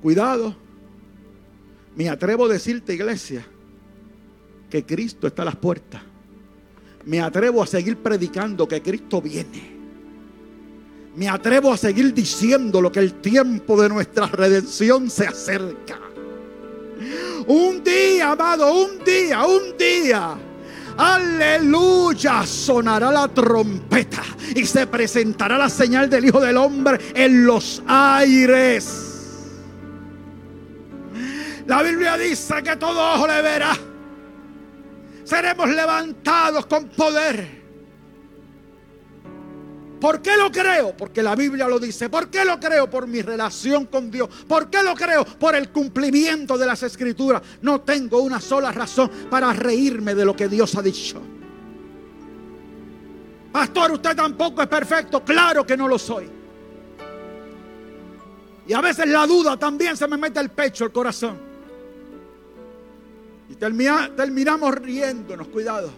Cuidado. 0.00 0.56
Me 1.96 2.08
atrevo 2.08 2.46
a 2.46 2.48
decirte, 2.48 2.94
iglesia, 2.94 3.44
que 4.70 4.84
Cristo 4.84 5.26
está 5.26 5.42
a 5.42 5.46
las 5.46 5.56
puertas. 5.56 6.02
Me 7.04 7.20
atrevo 7.20 7.62
a 7.62 7.66
seguir 7.66 7.96
predicando 7.98 8.66
que 8.68 8.82
Cristo 8.82 9.22
viene. 9.22 9.78
Me 11.16 11.28
atrevo 11.28 11.72
a 11.72 11.76
seguir 11.76 12.14
diciendo 12.14 12.80
lo 12.80 12.92
que 12.92 13.00
el 13.00 13.14
tiempo 13.14 13.80
de 13.80 13.88
nuestra 13.88 14.26
redención 14.26 15.10
se 15.10 15.26
acerca. 15.26 15.98
Un 17.46 17.82
día, 17.82 18.32
amado, 18.32 18.72
un 18.72 19.02
día, 19.04 19.44
un 19.44 19.76
día. 19.76 20.38
Aleluya, 20.96 22.44
sonará 22.44 23.12
la 23.12 23.28
trompeta 23.28 24.22
y 24.54 24.66
se 24.66 24.86
presentará 24.86 25.56
la 25.56 25.68
señal 25.68 26.10
del 26.10 26.24
Hijo 26.26 26.40
del 26.40 26.56
Hombre 26.56 26.98
en 27.14 27.46
los 27.46 27.82
aires. 27.86 29.08
La 31.66 31.82
Biblia 31.82 32.16
dice 32.16 32.62
que 32.64 32.76
todo 32.76 33.14
ojo 33.14 33.26
le 33.26 33.42
verá. 33.42 33.76
Seremos 35.28 35.68
levantados 35.68 36.64
con 36.64 36.88
poder. 36.88 37.58
¿Por 40.00 40.22
qué 40.22 40.38
lo 40.38 40.50
creo? 40.50 40.96
Porque 40.96 41.22
la 41.22 41.36
Biblia 41.36 41.68
lo 41.68 41.78
dice. 41.78 42.08
¿Por 42.08 42.30
qué 42.30 42.46
lo 42.46 42.58
creo? 42.58 42.88
Por 42.88 43.06
mi 43.06 43.20
relación 43.20 43.84
con 43.86 44.10
Dios. 44.10 44.26
¿Por 44.48 44.70
qué 44.70 44.82
lo 44.82 44.94
creo? 44.94 45.26
Por 45.26 45.54
el 45.54 45.68
cumplimiento 45.68 46.56
de 46.56 46.64
las 46.64 46.82
escrituras. 46.82 47.42
No 47.60 47.82
tengo 47.82 48.22
una 48.22 48.40
sola 48.40 48.72
razón 48.72 49.10
para 49.28 49.52
reírme 49.52 50.14
de 50.14 50.24
lo 50.24 50.34
que 50.34 50.48
Dios 50.48 50.74
ha 50.76 50.80
dicho. 50.80 51.20
Pastor, 53.52 53.92
usted 53.92 54.16
tampoco 54.16 54.62
es 54.62 54.68
perfecto. 54.68 55.22
Claro 55.22 55.66
que 55.66 55.76
no 55.76 55.88
lo 55.88 55.98
soy. 55.98 56.26
Y 58.66 58.72
a 58.72 58.80
veces 58.80 59.06
la 59.06 59.26
duda 59.26 59.58
también 59.58 59.94
se 59.94 60.08
me 60.08 60.16
mete 60.16 60.38
al 60.38 60.48
pecho, 60.48 60.86
el 60.86 60.92
corazón. 60.92 61.47
Terminamos 63.58 64.74
riéndonos, 64.76 65.48
cuidado. 65.48 65.90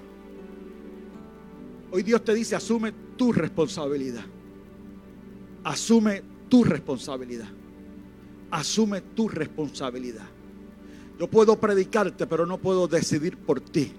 Hoy 1.90 2.02
Dios 2.02 2.24
te 2.24 2.34
dice, 2.34 2.56
asume 2.56 2.92
tu 3.16 3.32
responsabilidad. 3.32 4.24
Asume 5.64 6.22
tu 6.48 6.64
responsabilidad. 6.64 7.48
Asume 8.50 9.00
tu 9.00 9.28
responsabilidad. 9.28 10.24
Yo 11.18 11.28
puedo 11.28 11.60
predicarte, 11.60 12.26
pero 12.26 12.46
no 12.46 12.58
puedo 12.58 12.88
decidir 12.88 13.36
por 13.36 13.60
ti. 13.60 13.92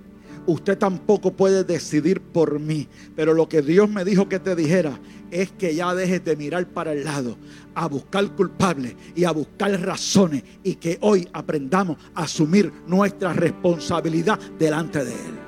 Usted 0.47 0.77
tampoco 0.77 1.33
puede 1.33 1.63
decidir 1.63 2.21
por 2.21 2.59
mí. 2.59 2.87
Pero 3.15 3.33
lo 3.33 3.47
que 3.47 3.61
Dios 3.61 3.89
me 3.89 4.03
dijo 4.03 4.27
que 4.27 4.39
te 4.39 4.55
dijera 4.55 4.99
es 5.29 5.51
que 5.51 5.75
ya 5.75 5.93
dejes 5.95 6.23
de 6.25 6.35
mirar 6.35 6.67
para 6.67 6.93
el 6.93 7.03
lado, 7.03 7.37
a 7.75 7.87
buscar 7.87 8.35
culpables 8.35 8.95
y 9.15 9.23
a 9.23 9.31
buscar 9.31 9.71
razones 9.81 10.43
y 10.63 10.75
que 10.75 10.97
hoy 11.01 11.27
aprendamos 11.31 11.97
a 12.13 12.23
asumir 12.23 12.71
nuestra 12.87 13.33
responsabilidad 13.33 14.39
delante 14.59 15.05
de 15.05 15.11
Él. 15.11 15.39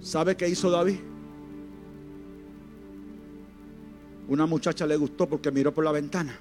¿Sabe 0.00 0.36
qué 0.36 0.48
hizo 0.48 0.70
David? 0.70 0.98
Una 4.28 4.46
muchacha 4.46 4.86
le 4.86 4.96
gustó 4.96 5.28
porque 5.28 5.50
miró 5.50 5.72
por 5.72 5.84
la 5.84 5.92
ventana. 5.92 6.38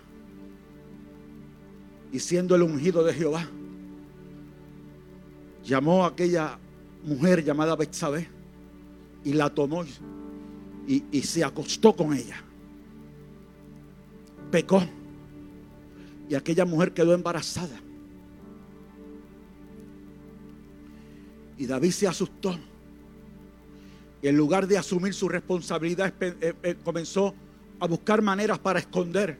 Y 2.12 2.20
siendo 2.20 2.56
el 2.56 2.62
ungido 2.62 3.04
de 3.04 3.14
Jehová, 3.14 3.48
llamó 5.64 6.04
a 6.04 6.10
aquella 6.10 6.58
mujer 7.04 7.44
llamada 7.44 7.76
Betsabé 7.76 8.28
y 9.24 9.34
la 9.34 9.50
tomó 9.50 9.84
y, 10.88 11.04
y 11.12 11.22
se 11.22 11.44
acostó 11.44 11.96
con 11.96 12.14
ella. 12.14 12.42
Pecó. 14.52 14.84
Y 16.30 16.36
aquella 16.36 16.66
mujer 16.66 16.94
quedó 16.94 17.14
embarazada. 17.14 17.80
Y 21.58 21.66
David 21.66 21.92
se 21.92 22.08
asustó. 22.08 22.58
Y 24.22 24.28
en 24.28 24.38
lugar 24.38 24.68
de 24.68 24.78
asumir 24.78 25.14
su 25.14 25.28
responsabilidad, 25.28 26.14
eh, 26.20 26.54
eh, 26.64 26.76
comenzó 26.84 27.36
a 27.80 27.88
buscar 27.88 28.22
maneras 28.22 28.58
para 28.58 28.80
esconder 28.80 29.38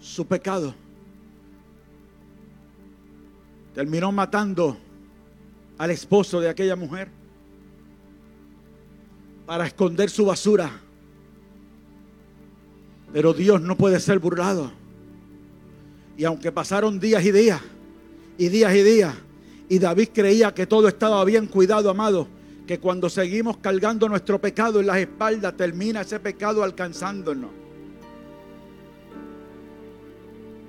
su 0.00 0.26
pecado. 0.26 0.74
Terminó 3.74 4.10
matando 4.10 4.78
al 5.78 5.90
esposo 5.92 6.40
de 6.40 6.48
aquella 6.48 6.76
mujer 6.76 7.08
para 9.46 9.66
esconder 9.66 10.10
su 10.10 10.26
basura. 10.26 10.70
Pero 13.12 13.32
Dios 13.32 13.62
no 13.62 13.76
puede 13.76 13.98
ser 14.00 14.18
burlado. 14.18 14.70
Y 16.18 16.24
aunque 16.24 16.52
pasaron 16.52 17.00
días 17.00 17.24
y 17.24 17.32
días, 17.32 17.60
y 18.36 18.48
días 18.48 18.74
y 18.74 18.82
días, 18.82 19.14
y 19.68 19.78
David 19.78 20.08
creía 20.12 20.52
que 20.52 20.66
todo 20.66 20.88
estaba 20.88 21.24
bien 21.24 21.46
cuidado, 21.46 21.88
amado, 21.88 22.28
que 22.66 22.78
cuando 22.78 23.08
seguimos 23.08 23.56
cargando 23.58 24.08
nuestro 24.08 24.40
pecado 24.40 24.80
en 24.80 24.88
las 24.88 24.98
espaldas, 24.98 25.56
termina 25.56 26.02
ese 26.02 26.20
pecado 26.20 26.62
alcanzándonos. 26.62 27.50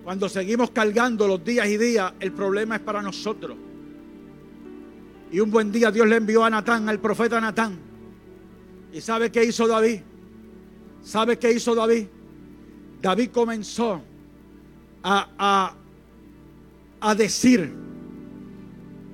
Cuando 0.04 0.30
seguimos 0.30 0.72
cargando 0.72 1.28
los 1.28 1.44
días 1.44 1.68
y 1.68 1.78
días, 1.78 2.14
el 2.20 2.32
problema 2.32 2.78
es 2.78 2.82
para 2.82 3.02
nosotros. 3.02 3.58
Y 5.32 5.40
un 5.40 5.52
buen 5.52 5.72
día 5.72 5.92
Dios 5.92 6.08
le 6.08 6.16
envió 6.16 6.44
a 6.44 6.50
Natán, 6.50 6.90
al 6.90 7.00
profeta 7.00 7.40
Natán. 7.40 7.78
¿Y 8.92 9.02
sabe 9.02 9.32
qué 9.32 9.44
hizo 9.44 9.68
David? 9.68 10.02
¿Sabe 11.04 11.38
qué 11.38 11.52
hizo 11.52 11.76
David? 11.76 12.08
David 13.02 13.30
comenzó 13.32 14.02
a, 15.04 15.30
a, 15.38 15.74
a 17.00 17.16
decir 17.16 17.72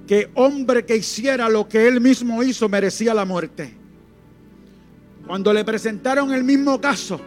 que 0.07 0.29
hombre 0.35 0.85
que 0.85 0.95
hiciera 0.97 1.49
lo 1.49 1.67
que 1.67 1.87
él 1.87 1.99
mismo 1.99 2.41
hizo 2.43 2.69
merecía 2.69 3.13
la 3.13 3.25
muerte. 3.25 3.73
Cuando 5.27 5.51
le 5.51 5.65
presentaron 5.65 6.33
el 6.33 6.43
mismo 6.43 6.79
caso, 6.79 7.19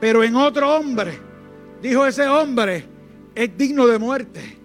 pero 0.00 0.22
en 0.22 0.36
otro 0.36 0.76
hombre, 0.76 1.18
dijo 1.82 2.06
ese 2.06 2.26
hombre, 2.28 2.84
es 3.34 3.56
digno 3.56 3.86
de 3.86 3.98
muerte. 3.98 4.58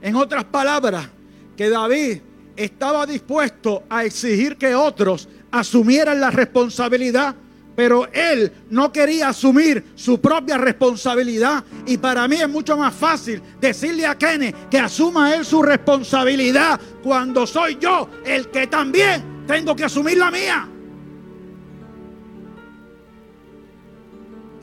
En 0.00 0.16
otras 0.16 0.44
palabras, 0.44 1.08
que 1.56 1.68
David 1.68 2.20
estaba 2.56 3.06
dispuesto 3.06 3.84
a 3.88 4.04
exigir 4.04 4.56
que 4.56 4.74
otros 4.74 5.28
asumieran 5.50 6.20
la 6.20 6.30
responsabilidad, 6.30 7.34
pero 7.76 8.06
él 8.12 8.52
no 8.70 8.92
quería 8.92 9.28
asumir 9.28 9.84
su 9.94 10.20
propia 10.20 10.58
responsabilidad. 10.58 11.64
Y 11.86 11.98
para 11.98 12.26
mí 12.28 12.36
es 12.36 12.48
mucho 12.48 12.76
más 12.76 12.94
fácil 12.94 13.42
decirle 13.60 14.06
a 14.06 14.16
Kenneth 14.16 14.68
que 14.70 14.78
asuma 14.78 15.34
él 15.34 15.44
su 15.44 15.62
responsabilidad 15.62 16.80
cuando 17.02 17.46
soy 17.46 17.78
yo 17.80 18.08
el 18.24 18.48
que 18.48 18.66
también 18.66 19.44
tengo 19.46 19.74
que 19.74 19.84
asumir 19.84 20.18
la 20.18 20.30
mía. 20.30 20.68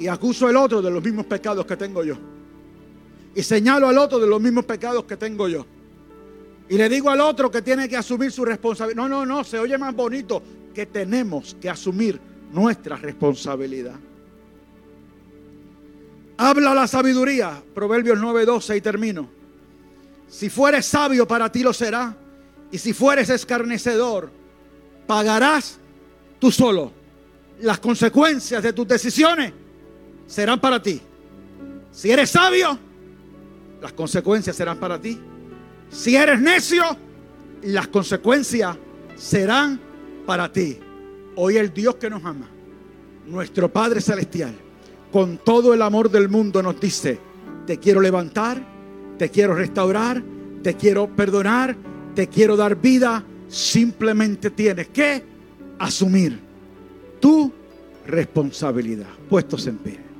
y 0.01 0.07
acuso 0.07 0.47
al 0.47 0.57
otro 0.57 0.81
de 0.81 0.89
los 0.89 1.03
mismos 1.03 1.27
pecados 1.27 1.63
que 1.63 1.77
tengo 1.77 2.03
yo. 2.03 2.15
Y 3.35 3.43
señalo 3.43 3.87
al 3.87 3.99
otro 3.99 4.17
de 4.17 4.25
los 4.25 4.41
mismos 4.41 4.65
pecados 4.65 5.03
que 5.03 5.15
tengo 5.15 5.47
yo. 5.47 5.63
Y 6.71 6.77
le 6.77 6.87
digo 6.87 7.09
al 7.09 7.19
otro 7.19 7.51
que 7.51 7.61
tiene 7.61 7.89
que 7.89 7.97
asumir 7.97 8.31
su 8.31 8.45
responsabilidad. 8.45 8.95
No, 8.95 9.09
no, 9.09 9.25
no, 9.25 9.43
se 9.43 9.59
oye 9.59 9.77
más 9.77 9.93
bonito 9.93 10.41
que 10.73 10.85
tenemos 10.85 11.57
que 11.59 11.69
asumir 11.69 12.17
nuestra 12.53 12.95
responsabilidad. 12.95 13.95
Habla 16.37 16.73
la 16.73 16.87
sabiduría, 16.87 17.61
Proverbios 17.75 18.17
9:12 18.17 18.77
y 18.77 18.79
termino. 18.79 19.27
Si 20.29 20.49
fueres 20.49 20.85
sabio, 20.85 21.27
para 21.27 21.51
ti 21.51 21.61
lo 21.61 21.73
será. 21.73 22.15
Y 22.71 22.77
si 22.77 22.93
fueres 22.93 23.29
escarnecedor, 23.29 24.31
pagarás 25.05 25.77
tú 26.39 26.51
solo. 26.51 26.93
Las 27.59 27.79
consecuencias 27.79 28.63
de 28.63 28.71
tus 28.71 28.87
decisiones 28.87 29.51
serán 30.25 30.61
para 30.61 30.81
ti. 30.81 31.01
Si 31.91 32.09
eres 32.09 32.29
sabio, 32.29 32.79
las 33.81 33.91
consecuencias 33.91 34.55
serán 34.55 34.79
para 34.79 34.97
ti. 34.97 35.19
Si 35.91 36.15
eres 36.15 36.39
necio, 36.39 36.83
las 37.63 37.87
consecuencias 37.87 38.77
serán 39.17 39.79
para 40.25 40.51
ti. 40.51 40.77
Hoy 41.35 41.57
el 41.57 41.73
Dios 41.73 41.95
que 41.95 42.09
nos 42.09 42.23
ama, 42.23 42.47
nuestro 43.27 43.71
Padre 43.71 44.01
Celestial, 44.01 44.53
con 45.11 45.37
todo 45.37 45.73
el 45.73 45.81
amor 45.81 46.09
del 46.09 46.29
mundo 46.29 46.63
nos 46.63 46.79
dice, 46.79 47.19
te 47.67 47.77
quiero 47.77 47.99
levantar, 47.99 48.61
te 49.17 49.29
quiero 49.29 49.53
restaurar, 49.53 50.23
te 50.63 50.75
quiero 50.75 51.13
perdonar, 51.13 51.75
te 52.15 52.27
quiero 52.27 52.55
dar 52.55 52.75
vida. 52.75 53.23
Simplemente 53.47 54.49
tienes 54.51 54.87
que 54.87 55.23
asumir 55.77 56.39
tu 57.19 57.51
responsabilidad. 58.07 59.09
Puestos 59.29 59.67
en 59.67 59.77
pie. 59.77 60.10